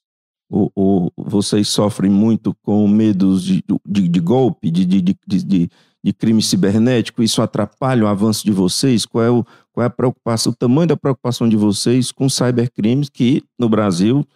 O, 0.51 0.71
o, 0.75 1.11
vocês 1.17 1.69
sofrem 1.69 2.11
muito 2.11 2.53
com 2.63 2.89
medos 2.89 3.45
de, 3.45 3.65
de, 3.87 4.09
de 4.09 4.21
golpe, 4.21 4.69
de, 4.69 4.85
de, 4.85 5.01
de, 5.01 5.71
de, 6.05 6.13
crime 6.13 6.43
cibernético? 6.43 7.23
Isso 7.23 7.41
atrapalha 7.41 8.05
o 8.05 8.09
avanço 8.09 8.45
de 8.45 8.51
vocês? 8.51 9.07
Qual 9.07 9.25
é 9.25 9.31
o, 9.31 9.45
qual 9.73 9.85
é 9.85 9.87
a 9.87 9.91
preocupação, 9.91 10.53
o 10.53 10.57
tamanho 10.57 10.89
da 10.89 10.97
preocupação 10.97 11.49
de 11.49 11.57
vocês 11.57 12.11
com 12.11 12.29
cybercrimes, 12.29 13.09
que 13.09 13.45
no 13.57 13.69
Brasil, 13.69 14.27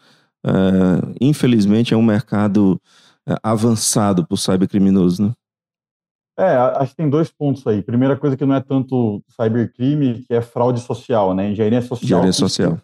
uh, 0.47 1.15
infelizmente, 1.21 1.93
é 1.93 1.97
um 1.97 2.03
mercado 2.03 2.81
uh, 3.29 3.35
avançado 3.43 4.25
por 4.25 4.39
cybercriminosos, 4.39 5.19
né? 5.19 5.33
É, 6.37 6.57
acho 6.57 6.91
que 6.91 6.97
tem 6.97 7.09
dois 7.09 7.31
pontos 7.31 7.65
aí. 7.67 7.81
Primeira 7.81 8.17
coisa 8.17 8.37
que 8.37 8.45
não 8.45 8.57
é 8.57 8.61
tanto 8.61 9.23
cybercrime, 9.29 10.25
que 10.27 10.35
é 10.35 10.41
fraude 10.41 10.81
social, 10.81 11.35
né? 11.35 11.51
Engenharia 11.51 11.81
social. 11.81 12.05
Engenharia 12.05 12.33
social. 12.33 12.79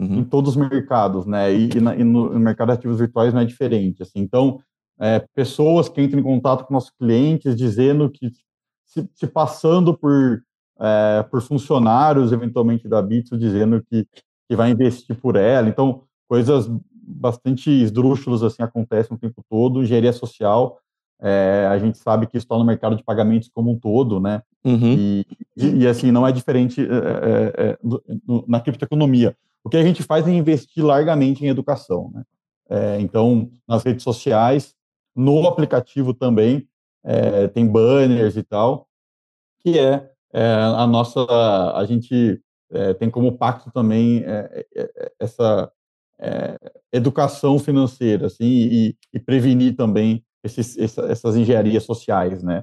Uhum. 0.00 0.20
Em 0.20 0.24
todos 0.24 0.50
os 0.50 0.56
mercados, 0.56 1.26
né? 1.26 1.52
E, 1.52 1.68
e, 1.76 1.80
na, 1.80 1.94
e 1.94 2.02
no, 2.02 2.30
mercado 2.38 2.68
de 2.68 2.74
ativos 2.74 2.98
virtuais 2.98 3.34
não 3.34 3.40
é 3.40 3.44
diferente. 3.44 4.02
Assim. 4.02 4.20
Então, 4.20 4.58
é, 4.98 5.24
pessoas 5.34 5.88
que 5.88 6.00
entram 6.00 6.20
em 6.20 6.24
contato 6.24 6.64
com 6.64 6.72
nossos 6.72 6.90
clientes 6.90 7.54
dizendo 7.54 8.10
que 8.10 8.30
se, 8.86 9.08
se 9.14 9.26
passando 9.26 9.96
por 9.96 10.42
é, 10.80 11.22
por 11.30 11.42
funcionários, 11.42 12.32
eventualmente, 12.32 12.88
da 12.88 13.02
Bitso, 13.02 13.36
dizendo 13.36 13.84
que, 13.84 14.06
que 14.48 14.56
vai 14.56 14.70
investir 14.70 15.14
por 15.14 15.36
ela. 15.36 15.68
Então, 15.68 16.02
coisas 16.26 16.70
bastante 16.90 17.70
esdrúxulas 17.70 18.42
assim 18.42 18.62
acontecem 18.62 19.14
o 19.14 19.20
tempo 19.20 19.44
todo. 19.48 19.82
Engenharia 19.82 20.12
social, 20.12 20.78
é, 21.20 21.66
a 21.70 21.78
gente 21.78 21.98
sabe 21.98 22.26
que 22.26 22.38
está 22.38 22.56
no 22.56 22.64
mercado 22.64 22.96
de 22.96 23.04
pagamentos 23.04 23.50
como 23.52 23.70
um 23.70 23.78
todo, 23.78 24.18
né? 24.18 24.42
Uhum. 24.64 24.94
E, 24.94 25.26
e, 25.56 25.86
assim, 25.86 26.10
não 26.10 26.26
é 26.26 26.32
diferente 26.32 26.80
é, 26.80 26.84
é, 26.84 27.70
é 27.70 27.78
na 28.48 28.60
criptoeconomia. 28.60 29.36
O 29.64 29.68
que 29.68 29.76
a 29.76 29.82
gente 29.82 30.02
faz 30.02 30.26
é 30.26 30.30
investir 30.30 30.84
largamente 30.84 31.44
em 31.44 31.48
educação, 31.48 32.10
né? 32.14 32.24
É, 32.68 33.00
então, 33.00 33.50
nas 33.66 33.82
redes 33.82 34.04
sociais, 34.04 34.74
no 35.14 35.46
aplicativo 35.46 36.14
também, 36.14 36.68
é, 37.04 37.48
tem 37.48 37.66
banners 37.66 38.36
e 38.36 38.42
tal, 38.42 38.88
que 39.60 39.78
é 39.78 40.10
é, 40.32 40.52
a 40.52 40.86
nossa, 40.86 41.20
a 41.74 41.84
gente 41.84 42.40
é, 42.70 42.94
tem 42.94 43.10
como 43.10 43.36
pacto 43.36 43.70
também 43.72 44.22
é, 44.24 44.64
é, 44.76 45.12
essa 45.18 45.70
educação 46.92 47.58
financeira, 47.58 48.26
assim, 48.26 48.44
e, 48.44 48.96
e 49.10 49.18
prevenir 49.18 49.74
também 49.74 50.22
esses, 50.44 50.76
essas 50.76 51.34
engenharias 51.34 51.84
sociais, 51.84 52.42
né? 52.42 52.62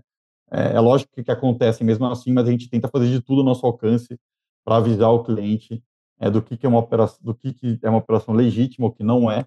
É, 0.51 0.79
lógico 0.79 1.11
que, 1.11 1.23
que 1.23 1.31
acontece 1.31 1.83
mesmo 1.83 2.05
assim, 2.05 2.31
mas 2.31 2.47
a 2.47 2.51
gente 2.51 2.69
tenta 2.69 2.87
fazer 2.87 3.09
de 3.09 3.19
tudo 3.19 3.39
ao 3.39 3.45
nosso 3.45 3.65
alcance 3.65 4.15
para 4.63 4.77
avisar 4.77 5.09
o 5.11 5.23
cliente 5.23 5.83
do 6.29 6.41
que, 6.41 6.57
que 6.57 6.65
é 6.65 6.69
uma 6.69 6.79
operação, 6.79 7.19
do 7.21 7.33
que, 7.33 7.53
que 7.53 7.79
é 7.81 7.89
uma 7.89 7.99
operação 7.99 8.33
legítima 8.33 8.87
ou 8.87 8.91
que 8.91 9.03
não 9.03 9.29
é, 9.29 9.45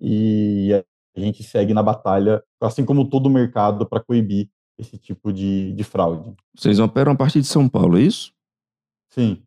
e 0.00 0.72
a 1.16 1.20
gente 1.20 1.42
segue 1.42 1.74
na 1.74 1.82
batalha, 1.82 2.42
assim 2.60 2.84
como 2.84 3.08
todo 3.08 3.26
o 3.26 3.30
mercado, 3.30 3.86
para 3.86 4.02
coibir 4.02 4.48
esse 4.78 4.96
tipo 4.96 5.32
de, 5.32 5.72
de 5.72 5.84
fraude. 5.84 6.34
Vocês 6.56 6.78
operam 6.78 7.12
a 7.12 7.16
partir 7.16 7.40
de 7.40 7.46
São 7.46 7.68
Paulo, 7.68 7.98
é 7.98 8.02
isso? 8.02 8.32
Sim. 9.10 9.42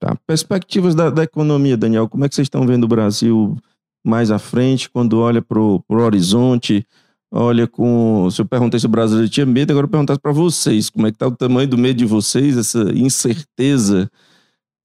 Tá. 0.00 0.16
Perspectivas 0.26 0.94
da, 0.94 1.10
da 1.10 1.22
economia, 1.22 1.76
Daniel, 1.76 2.08
como 2.08 2.24
é 2.24 2.28
que 2.28 2.34
vocês 2.34 2.46
estão 2.46 2.66
vendo 2.66 2.84
o 2.84 2.88
Brasil 2.88 3.56
mais 4.04 4.32
à 4.32 4.38
frente, 4.38 4.90
quando 4.90 5.20
olha 5.20 5.40
para 5.40 5.60
o 5.60 5.84
horizonte? 5.88 6.84
Olha, 7.30 7.68
com, 7.68 8.28
se 8.30 8.42
eu 8.42 8.44
perguntei 8.44 8.80
se 8.80 8.86
o 8.86 8.90
brasileiro 8.90 9.30
tinha 9.30 9.46
medo, 9.46 9.70
agora 9.70 9.86
eu 9.86 9.90
perguntasse 9.90 10.20
para 10.20 10.32
vocês, 10.32 10.90
como 10.90 11.06
é 11.06 11.10
que 11.10 11.16
está 11.16 11.28
o 11.28 11.36
tamanho 11.36 11.68
do 11.68 11.78
medo 11.78 11.96
de 11.96 12.04
vocês, 12.04 12.58
essa 12.58 12.82
incerteza 12.92 14.10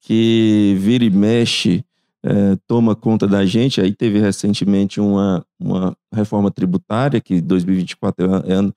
que 0.08 0.74
vira 0.80 1.04
e 1.04 1.10
mexe, 1.10 1.84
é, 2.24 2.56
toma 2.66 2.96
conta 2.96 3.28
da 3.28 3.46
gente. 3.46 3.82
Aí 3.82 3.94
teve 3.94 4.20
recentemente 4.20 5.02
uma, 5.02 5.46
uma 5.60 5.94
reforma 6.14 6.50
tributária, 6.50 7.20
que 7.20 7.42
2024 7.42 8.26
é 8.46 8.54
ano 8.54 8.74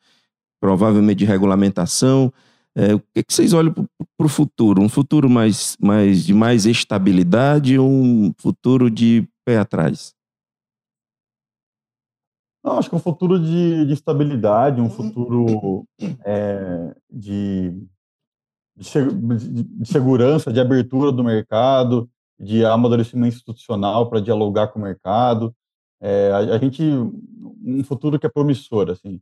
provavelmente 0.60 1.18
de 1.18 1.24
regulamentação. 1.24 2.32
É, 2.76 2.94
o 2.94 2.98
que, 2.98 3.22
que 3.22 3.32
vocês 3.32 3.52
olham 3.52 3.72
para 3.72 4.26
o 4.26 4.28
futuro? 4.28 4.82
Um 4.82 4.88
futuro 4.88 5.30
mais, 5.30 5.76
mais 5.80 6.24
de 6.24 6.34
mais 6.34 6.66
estabilidade 6.66 7.78
ou 7.78 7.88
um 7.88 8.32
futuro 8.36 8.90
de 8.90 9.24
pé 9.44 9.58
atrás? 9.58 10.12
Não, 12.64 12.76
acho 12.76 12.90
que 12.90 12.96
um 12.96 13.00
futuro 13.00 13.38
de, 13.38 13.86
de 13.86 13.92
estabilidade, 13.92 14.80
um 14.80 14.90
futuro 14.90 15.86
é, 16.24 16.92
de, 17.08 17.72
de, 18.76 19.86
segurança, 19.86 20.52
de 20.52 20.60
abertura 20.60 21.12
do 21.12 21.22
mercado, 21.22 22.08
de 22.38 22.64
amadurecimento 22.64 23.36
institucional 23.36 24.08
para 24.08 24.20
dialogar 24.20 24.68
com 24.68 24.78
o 24.78 24.82
mercado. 24.82 25.54
É, 26.00 26.30
a, 26.32 26.38
a, 26.38 26.58
gente, 26.58 26.82
um 26.82 27.84
futuro 27.84 28.18
que 28.18 28.26
é 28.26 28.30
promissor, 28.30 28.90
assim, 28.90 29.20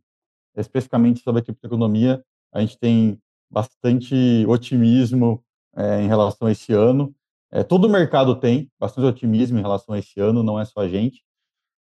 especificamente 0.56 1.20
sobre 1.20 1.40
a 1.40 1.44
criptoeconomia, 1.44 2.24
a 2.52 2.60
gente 2.60 2.78
tem 2.78 3.20
bastante 3.50 4.44
otimismo 4.46 5.42
é, 5.76 6.02
em 6.02 6.06
relação 6.06 6.48
a 6.48 6.52
esse 6.52 6.72
ano. 6.72 7.14
É, 7.50 7.62
todo 7.62 7.86
o 7.86 7.90
mercado 7.90 8.36
tem 8.36 8.70
bastante 8.78 9.06
otimismo 9.06 9.58
em 9.58 9.62
relação 9.62 9.94
a 9.94 9.98
esse 9.98 10.20
ano, 10.20 10.42
não 10.42 10.60
é 10.60 10.64
só 10.64 10.80
a 10.80 10.88
gente. 10.88 11.24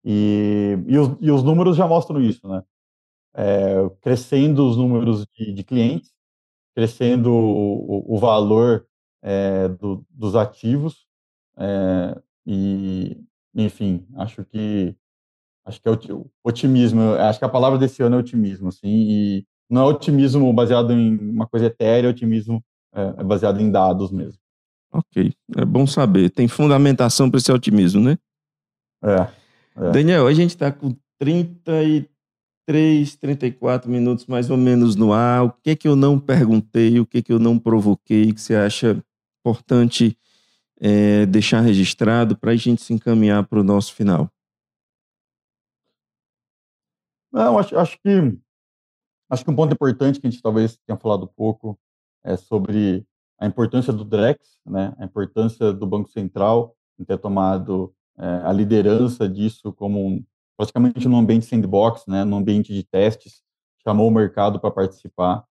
E, 0.05 0.79
e, 0.87 0.99
os, 0.99 1.17
e 1.21 1.31
os 1.31 1.43
números 1.43 1.77
já 1.77 1.87
mostram 1.87 2.21
isso, 2.21 2.47
né? 2.49 2.63
É, 3.35 3.89
crescendo 4.01 4.67
os 4.67 4.77
números 4.77 5.27
de, 5.27 5.53
de 5.53 5.65
clientes, 5.65 6.13
crescendo 6.79 7.33
o, 7.33 8.15
o 8.15 8.19
valor 8.21 8.87
é, 9.21 9.67
do, 9.67 10.07
dos 10.09 10.37
ativos, 10.37 11.09
é, 11.57 12.17
e, 12.47 13.21
enfim, 13.53 14.07
acho 14.15 14.45
que 14.45 14.95
acho 15.67 15.83
que 15.83 15.89
é 15.89 15.93
otimismo, 16.45 17.15
acho 17.15 17.41
que 17.41 17.45
a 17.45 17.49
palavra 17.49 17.81
desse 17.81 18.01
ano 18.01 18.15
é 18.15 18.21
otimismo, 18.21 18.69
assim, 18.69 18.87
e 18.87 19.47
não 19.69 19.83
é 19.83 19.85
otimismo 19.87 20.53
baseado 20.53 20.93
em 20.93 21.17
uma 21.19 21.49
coisa 21.49 21.67
etérea, 21.67 22.07
é 22.07 22.11
otimismo 22.11 22.65
é, 22.95 23.15
é 23.19 23.25
baseado 23.25 23.61
em 23.61 23.73
dados 23.73 24.13
mesmo. 24.13 24.41
Ok, 24.93 25.33
é 25.57 25.65
bom 25.65 25.85
saber. 25.85 26.31
Tem 26.31 26.47
fundamentação 26.47 27.29
para 27.29 27.39
esse 27.39 27.51
otimismo, 27.51 28.01
né? 28.01 28.17
É. 29.03 29.29
É. 29.85 29.91
Daniel, 29.91 30.29
a 30.29 30.33
gente 30.33 30.51
está 30.51 30.71
com 30.71 30.97
33, 32.69 33.17
34 33.17 33.91
minutos 33.91 34.27
mais 34.27 34.51
ou 34.51 34.57
menos 34.59 34.95
no 34.95 35.11
ar. 35.11 35.45
O 35.45 35.53
que 35.53 35.71
é 35.71 35.77
que 35.77 35.89
eu 35.89 35.97
não 35.97 36.21
perguntei, 36.21 37.01
o 37.01 37.07
que 37.07 37.19
é 37.19 37.23
que 37.23 37.33
eu 37.33 37.39
não 37.39 37.59
provoquei, 37.59 38.31
que 38.31 38.41
você 38.41 38.55
acha 38.55 39.03
importante 39.41 40.19
é, 40.79 41.25
deixar 41.25 41.61
registrado 41.61 42.37
para 42.37 42.51
a 42.53 42.57
gente 42.57 42.83
se 42.83 42.93
encaminhar 42.93 43.47
para 43.47 43.59
o 43.59 43.65
nosso 43.65 43.95
final? 43.95 44.31
Não, 47.33 47.59
acho, 47.59 47.77
acho 47.79 47.99
que 48.03 48.39
acho 49.31 49.45
que 49.45 49.51
um 49.51 49.57
ponto 49.57 49.73
importante 49.73 50.21
que 50.21 50.27
a 50.27 50.31
gente 50.31 50.43
talvez 50.43 50.77
tenha 50.87 50.99
falado 50.99 51.27
pouco 51.27 51.79
é 52.23 52.37
sobre 52.37 53.07
a 53.39 53.47
importância 53.47 53.95
do 53.95 54.05
Drex, 54.05 54.61
né? 54.67 54.95
A 54.99 55.07
importância 55.07 55.73
do 55.73 55.87
Banco 55.87 56.11
Central 56.11 56.77
em 56.99 57.05
ter 57.05 57.17
tomado 57.17 57.95
é, 58.19 58.27
a 58.45 58.53
liderança 58.53 59.27
disso 59.27 59.73
como 59.73 60.07
um, 60.07 60.25
praticamente 60.59 61.07
num 61.07 61.19
ambiente 61.19 61.47
sandbox, 61.47 62.05
né, 62.09 62.25
num 62.25 62.37
ambiente 62.37 62.75
de 62.75 62.83
testes, 62.83 63.43
chamou 63.83 64.09
o 64.09 64.11
mercado 64.11 64.59
para 64.59 64.73
participar 64.73 65.45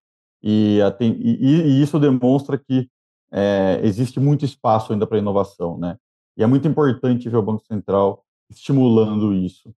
e, 0.44 0.80
e, 1.00 1.36
e, 1.36 1.82
isso 1.82 1.98
demonstra 1.98 2.58
que 2.58 2.90
é, 3.32 3.80
existe 3.84 4.20
muito 4.20 4.46
espaço 4.46 4.94
ainda 4.94 5.08
para 5.08 5.18
inovação, 5.18 5.78
né? 5.78 5.98
E 6.38 6.44
é 6.44 6.48
muito 6.48 6.68
importante 6.68 7.28
ver 7.28 7.38
o 7.38 7.42
Banco 7.42 7.66
Central 7.66 8.24
estimulando 8.50 9.34
isso. 9.34 9.74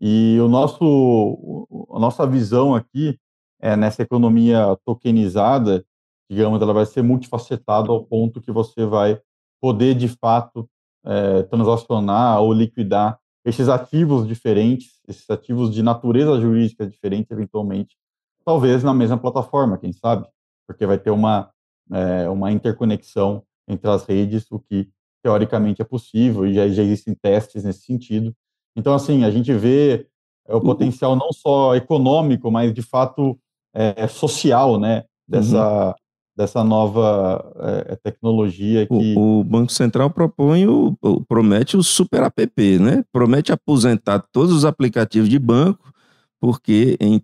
E 0.00 0.38
o 0.40 0.48
nosso, 0.48 1.66
a 1.90 1.98
nossa 1.98 2.26
visão 2.26 2.74
aqui 2.74 3.18
é 3.60 3.76
nessa 3.76 4.02
economia 4.02 4.76
tokenizada, 4.84 5.84
digamos, 6.30 6.60
ela 6.60 6.74
vai 6.74 6.84
ser 6.84 7.02
multifacetada 7.02 7.90
ao 7.90 8.04
ponto 8.04 8.40
que 8.40 8.52
você 8.52 8.84
vai 8.84 9.20
poder 9.60 9.94
de 9.94 10.08
fato 10.08 10.68
é, 11.04 11.44
transacionar 11.44 12.40
ou 12.40 12.52
liquidar 12.52 13.18
esses 13.44 13.68
ativos 13.68 14.26
diferentes, 14.26 15.00
esses 15.08 15.28
ativos 15.28 15.72
de 15.72 15.82
natureza 15.82 16.40
jurídica 16.40 16.86
diferente, 16.86 17.32
eventualmente, 17.32 17.96
talvez 18.44 18.82
na 18.82 18.94
mesma 18.94 19.18
plataforma, 19.18 19.78
quem 19.78 19.92
sabe? 19.92 20.26
Porque 20.66 20.86
vai 20.86 20.98
ter 20.98 21.10
uma, 21.10 21.50
é, 21.90 22.28
uma 22.28 22.52
interconexão 22.52 23.42
entre 23.68 23.88
as 23.90 24.04
redes, 24.04 24.50
o 24.50 24.58
que 24.58 24.88
teoricamente 25.22 25.82
é 25.82 25.84
possível, 25.84 26.46
e 26.46 26.54
já, 26.54 26.68
já 26.68 26.82
existem 26.82 27.14
testes 27.14 27.64
nesse 27.64 27.82
sentido. 27.82 28.34
Então, 28.76 28.94
assim, 28.94 29.24
a 29.24 29.30
gente 29.30 29.52
vê 29.52 30.08
é, 30.46 30.54
o 30.54 30.56
uhum. 30.56 30.64
potencial 30.64 31.16
não 31.16 31.32
só 31.32 31.74
econômico, 31.74 32.50
mas 32.50 32.72
de 32.72 32.82
fato 32.82 33.38
é, 33.74 34.06
social, 34.06 34.78
né? 34.78 35.04
Dessa, 35.28 35.88
uhum 35.88 35.94
dessa 36.36 36.64
nova 36.64 37.52
é, 37.88 37.96
tecnologia 37.96 38.86
que 38.86 39.14
o, 39.16 39.40
o, 39.40 39.44
Banco 39.44 39.70
Central 39.72 40.10
propõe 40.10 40.66
o, 40.66 40.96
promete 41.28 41.76
o 41.76 41.82
super 41.82 42.22
app, 42.22 42.78
né? 42.78 43.04
Promete 43.12 43.52
aposentar 43.52 44.24
todos 44.32 44.52
os 44.52 44.64
aplicativos 44.64 45.28
de 45.28 45.38
banco 45.38 45.92
porque 46.40 46.96
em, 47.00 47.22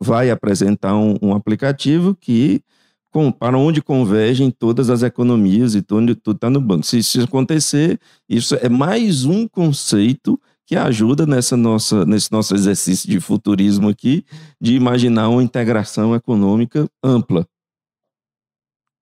vai 0.00 0.30
apresentar 0.30 0.94
um, 0.94 1.16
um 1.20 1.34
aplicativo 1.34 2.14
que 2.14 2.62
com, 3.10 3.32
para 3.32 3.58
onde 3.58 3.82
convergem 3.82 4.50
todas 4.50 4.88
as 4.88 5.02
economias 5.02 5.74
e 5.74 5.82
tudo 5.82 6.12
está 6.12 6.48
no 6.48 6.60
banco. 6.60 6.86
Se 6.86 6.98
isso 6.98 7.20
acontecer, 7.20 7.98
isso 8.28 8.54
é 8.54 8.68
mais 8.68 9.24
um 9.24 9.48
conceito 9.48 10.40
que 10.64 10.76
ajuda 10.76 11.26
nessa 11.26 11.56
nossa, 11.56 12.06
nesse 12.06 12.30
nosso 12.30 12.54
exercício 12.54 13.10
de 13.10 13.18
futurismo 13.18 13.88
aqui, 13.88 14.24
de 14.60 14.76
imaginar 14.76 15.28
uma 15.28 15.42
integração 15.42 16.14
econômica 16.14 16.88
ampla. 17.02 17.44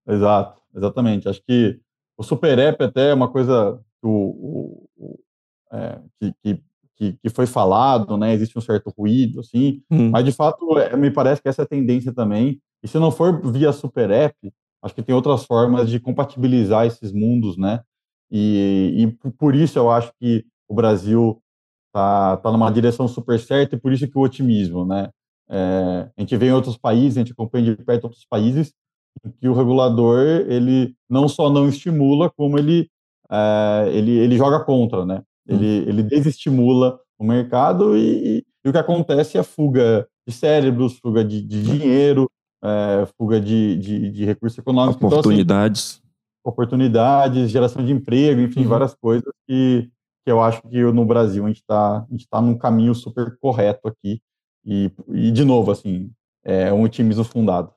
Exato, 0.08 0.60
exatamente. 0.74 1.28
Acho 1.28 1.42
que 1.46 1.78
o 2.16 2.22
Super 2.22 2.58
App 2.58 2.82
até 2.82 3.10
é 3.10 3.14
uma 3.14 3.28
coisa 3.28 3.80
o, 4.02 4.88
é, 5.70 6.00
que, 6.42 6.60
que, 6.96 7.12
que, 7.22 7.30
foi 7.30 7.46
falado, 7.46 8.16
né? 8.16 8.32
Existe 8.32 8.58
um 8.58 8.62
certo 8.62 8.92
ruído, 8.96 9.40
assim, 9.40 9.82
hum. 9.90 10.10
mas 10.10 10.24
de 10.24 10.32
fato 10.32 10.78
é, 10.78 10.96
me 10.96 11.10
parece 11.10 11.42
que 11.42 11.48
essa 11.48 11.62
é 11.62 11.64
a 11.64 11.68
tendência 11.68 12.12
também. 12.12 12.60
E 12.82 12.88
se 12.88 12.98
não 12.98 13.10
for 13.10 13.40
via 13.52 13.72
Super 13.72 14.10
App, 14.10 14.34
acho 14.82 14.94
que 14.94 15.02
tem 15.02 15.14
outras 15.14 15.44
formas 15.44 15.90
de 15.90 16.00
compatibilizar 16.00 16.86
esses 16.86 17.12
mundos, 17.12 17.56
né? 17.56 17.80
E, 18.30 18.94
e 19.24 19.30
por 19.32 19.54
isso 19.54 19.78
eu 19.78 19.90
acho 19.90 20.12
que 20.20 20.44
o 20.68 20.74
Brasil 20.74 21.40
tá, 21.92 22.36
tá 22.38 22.52
numa 22.52 22.70
direção 22.70 23.08
super 23.08 23.38
certa 23.38 23.74
e 23.74 23.80
por 23.80 23.92
isso 23.92 24.08
que 24.08 24.18
o 24.18 24.22
otimismo, 24.22 24.84
né? 24.84 25.10
É, 25.50 26.10
a 26.16 26.20
gente 26.20 26.36
vê 26.36 26.48
em 26.48 26.52
outros 26.52 26.76
países, 26.76 27.16
a 27.16 27.20
gente 27.20 27.32
acompanha 27.32 27.74
de 27.74 27.82
perto 27.82 28.04
outros 28.04 28.26
países 28.28 28.74
que 29.40 29.48
o 29.48 29.54
regulador 29.54 30.20
ele 30.48 30.94
não 31.08 31.28
só 31.28 31.50
não 31.50 31.68
estimula, 31.68 32.30
como 32.36 32.58
ele 32.58 32.88
é, 33.30 33.90
ele, 33.92 34.12
ele 34.12 34.36
joga 34.36 34.60
contra, 34.64 35.04
né? 35.04 35.22
Ele, 35.46 35.80
hum. 35.80 35.88
ele 35.88 36.02
desestimula 36.02 36.98
o 37.18 37.24
mercado 37.24 37.96
e, 37.96 38.44
e, 38.64 38.68
o 38.68 38.72
que 38.72 38.78
acontece 38.78 39.36
é 39.36 39.40
a 39.40 39.44
fuga 39.44 40.06
de 40.26 40.34
cérebros, 40.34 40.98
fuga 40.98 41.24
de, 41.24 41.42
de 41.42 41.62
dinheiro, 41.62 42.30
é, 42.62 43.06
fuga 43.16 43.40
de, 43.40 43.76
de, 43.76 44.10
de 44.10 44.24
recursos 44.24 44.58
econômicos. 44.58 45.02
Oportunidades. 45.02 45.96
Então, 45.96 46.04
assim, 46.04 46.08
oportunidades, 46.44 47.50
geração 47.50 47.84
de 47.84 47.92
emprego, 47.92 48.40
enfim, 48.40 48.62
uhum. 48.62 48.68
várias 48.68 48.94
coisas 48.94 49.30
que, 49.46 49.90
que 50.24 50.30
eu 50.30 50.42
acho 50.42 50.62
que 50.62 50.82
no 50.82 51.04
Brasil 51.04 51.44
a 51.44 51.48
gente 51.48 51.60
está 51.60 52.06
tá 52.30 52.40
num 52.40 52.56
caminho 52.56 52.94
super 52.94 53.36
correto 53.40 53.88
aqui. 53.88 54.20
E, 54.64 54.90
e 55.08 55.30
de 55.30 55.44
novo, 55.44 55.70
assim, 55.70 56.10
é 56.44 56.72
um 56.72 56.82
otimismo 56.82 57.24
fundado. 57.24 57.72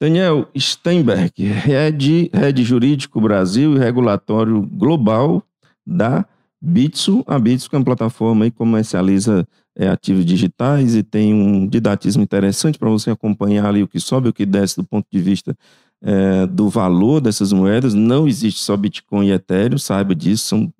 Daniel 0.00 0.48
Steinberg, 0.56 1.32
head, 1.42 2.30
head 2.32 2.62
jurídico 2.62 3.20
Brasil 3.20 3.74
e 3.74 3.78
regulatório 3.78 4.62
global 4.62 5.42
da 5.84 6.24
Bitsu. 6.60 7.24
A 7.26 7.36
Bitsu 7.36 7.68
é 7.72 7.78
uma 7.78 7.84
plataforma 7.84 8.44
que 8.44 8.56
comercializa 8.56 9.44
é, 9.76 9.88
ativos 9.88 10.24
digitais 10.24 10.94
e 10.94 11.02
tem 11.02 11.34
um 11.34 11.66
didatismo 11.66 12.22
interessante 12.22 12.78
para 12.78 12.88
você 12.88 13.10
acompanhar 13.10 13.66
ali 13.66 13.82
o 13.82 13.88
que 13.88 13.98
sobe 13.98 14.28
e 14.28 14.30
o 14.30 14.32
que 14.32 14.46
desce 14.46 14.76
do 14.76 14.84
ponto 14.84 15.06
de 15.10 15.20
vista 15.20 15.56
é, 16.00 16.46
do 16.46 16.68
valor 16.68 17.20
dessas 17.20 17.52
moedas. 17.52 17.92
Não 17.92 18.28
existe 18.28 18.60
só 18.60 18.76
Bitcoin 18.76 19.26
e 19.26 19.32
Ethereum, 19.32 19.78
saiba 19.78 20.14
disso, 20.14 20.46
são 20.46 20.72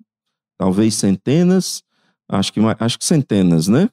talvez 0.57 0.95
centenas, 0.95 1.83
acho 2.29 2.53
que, 2.53 2.59
acho 2.79 2.97
que 2.97 3.05
centenas, 3.05 3.67
né? 3.67 3.89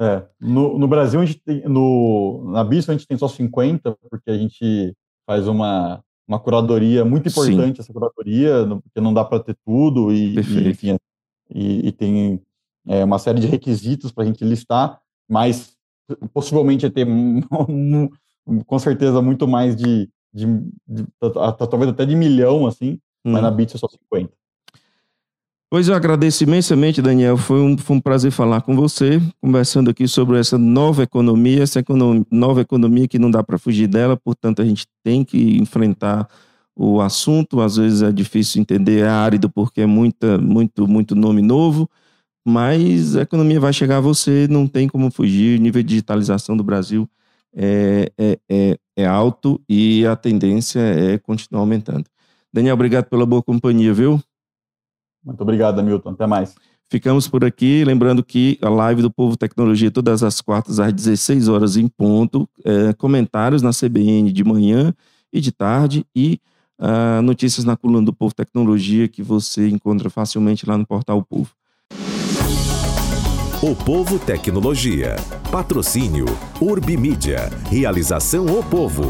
É, 0.00 0.24
no, 0.40 0.78
no 0.78 0.86
Brasil, 0.86 1.20
a 1.20 1.24
gente 1.24 1.40
tem, 1.40 1.62
no, 1.64 2.50
na 2.52 2.62
BISO 2.62 2.90
a 2.90 2.94
gente 2.94 3.06
tem 3.06 3.18
só 3.18 3.26
50, 3.26 3.96
porque 4.08 4.30
a 4.30 4.38
gente 4.38 4.94
faz 5.26 5.48
uma, 5.48 6.02
uma 6.26 6.38
curadoria 6.38 7.04
muito 7.04 7.28
importante, 7.28 7.76
Sim. 7.76 7.82
essa 7.82 7.92
curadoria, 7.92 8.64
porque 8.82 9.00
não 9.00 9.12
dá 9.12 9.24
para 9.24 9.42
ter 9.42 9.56
tudo, 9.66 10.12
e, 10.12 10.36
e 10.36 10.68
enfim, 10.68 10.96
e, 11.52 11.88
e 11.88 11.92
tem 11.92 12.40
é, 12.86 13.04
uma 13.04 13.18
série 13.18 13.40
de 13.40 13.46
requisitos 13.46 14.12
para 14.12 14.24
a 14.24 14.26
gente 14.26 14.44
listar. 14.44 15.00
mas 15.28 15.76
possivelmente 16.32 16.88
ter 16.88 17.06
com 18.66 18.78
certeza 18.78 19.20
muito 19.20 19.46
mais 19.46 19.76
de, 19.76 20.08
de, 20.32 20.46
de, 20.86 21.06
talvez 21.70 21.90
até 21.90 22.06
de 22.06 22.14
milhão, 22.14 22.66
assim, 22.66 23.00
hum. 23.24 23.32
mas 23.32 23.42
na 23.42 23.50
Bits 23.50 23.74
é 23.74 23.78
só 23.78 23.88
50. 23.88 24.32
Pois 25.70 25.86
eu 25.86 25.94
agradeço 25.94 26.42
imensamente, 26.44 27.02
Daniel. 27.02 27.36
Foi 27.36 27.60
um, 27.60 27.76
foi 27.76 27.96
um 27.96 28.00
prazer 28.00 28.30
falar 28.30 28.62
com 28.62 28.74
você, 28.74 29.20
conversando 29.38 29.90
aqui 29.90 30.08
sobre 30.08 30.38
essa 30.38 30.56
nova 30.56 31.02
economia, 31.02 31.62
essa 31.62 31.80
economia, 31.80 32.24
nova 32.30 32.62
economia 32.62 33.06
que 33.06 33.18
não 33.18 33.30
dá 33.30 33.42
para 33.42 33.58
fugir 33.58 33.86
dela, 33.86 34.16
portanto, 34.16 34.62
a 34.62 34.64
gente 34.64 34.86
tem 35.04 35.22
que 35.22 35.58
enfrentar 35.58 36.26
o 36.74 37.02
assunto. 37.02 37.60
Às 37.60 37.76
vezes 37.76 38.00
é 38.00 38.10
difícil 38.10 38.62
entender, 38.62 39.00
é 39.00 39.08
árido 39.08 39.50
porque 39.50 39.82
é 39.82 39.86
muita, 39.86 40.38
muito, 40.38 40.88
muito 40.88 41.14
nome 41.14 41.42
novo, 41.42 41.88
mas 42.46 43.14
a 43.16 43.22
economia 43.22 43.60
vai 43.60 43.72
chegar 43.72 43.98
a 43.98 44.00
você, 44.00 44.48
não 44.48 44.66
tem 44.66 44.88
como 44.88 45.10
fugir. 45.10 45.58
O 45.58 45.62
nível 45.62 45.82
de 45.82 45.88
digitalização 45.90 46.56
do 46.56 46.64
Brasil 46.64 47.06
é, 47.54 48.10
é, 48.18 48.38
é, 48.50 48.78
é 48.96 49.06
alto 49.06 49.60
e 49.68 50.06
a 50.06 50.16
tendência 50.16 50.80
é 50.80 51.18
continuar 51.18 51.60
aumentando. 51.60 52.06
Daniel, 52.52 52.74
obrigado 52.74 53.04
pela 53.06 53.26
boa 53.26 53.42
companhia, 53.42 53.92
viu? 53.92 54.18
Muito 55.24 55.40
obrigado, 55.40 55.82
Milton. 55.82 56.10
Até 56.10 56.26
mais. 56.26 56.54
Ficamos 56.90 57.28
por 57.28 57.44
aqui, 57.44 57.84
lembrando 57.84 58.24
que 58.24 58.58
a 58.62 58.70
live 58.70 59.02
do 59.02 59.10
Povo 59.10 59.36
Tecnologia 59.36 59.90
todas 59.90 60.22
as 60.22 60.40
quartas 60.40 60.80
às 60.80 60.90
16 60.90 61.46
horas 61.48 61.76
em 61.76 61.86
ponto, 61.86 62.48
é, 62.64 62.94
comentários 62.94 63.60
na 63.60 63.70
CBN 63.72 64.32
de 64.32 64.42
manhã 64.42 64.94
e 65.30 65.38
de 65.38 65.52
tarde 65.52 66.06
e 66.16 66.40
uh, 66.78 67.20
notícias 67.22 67.64
na 67.64 67.76
coluna 67.76 68.06
do 68.06 68.12
Povo 68.12 68.34
Tecnologia 68.34 69.06
que 69.06 69.22
você 69.22 69.68
encontra 69.68 70.08
facilmente 70.08 70.66
lá 70.66 70.78
no 70.78 70.86
portal 70.86 71.22
Povo. 71.22 71.50
O 73.60 73.74
Povo 73.74 74.18
Tecnologia. 74.18 75.16
Patrocínio 75.50 76.26
Urbimídia. 76.60 77.50
Realização 77.68 78.46
O 78.46 78.62
Povo. 78.62 79.02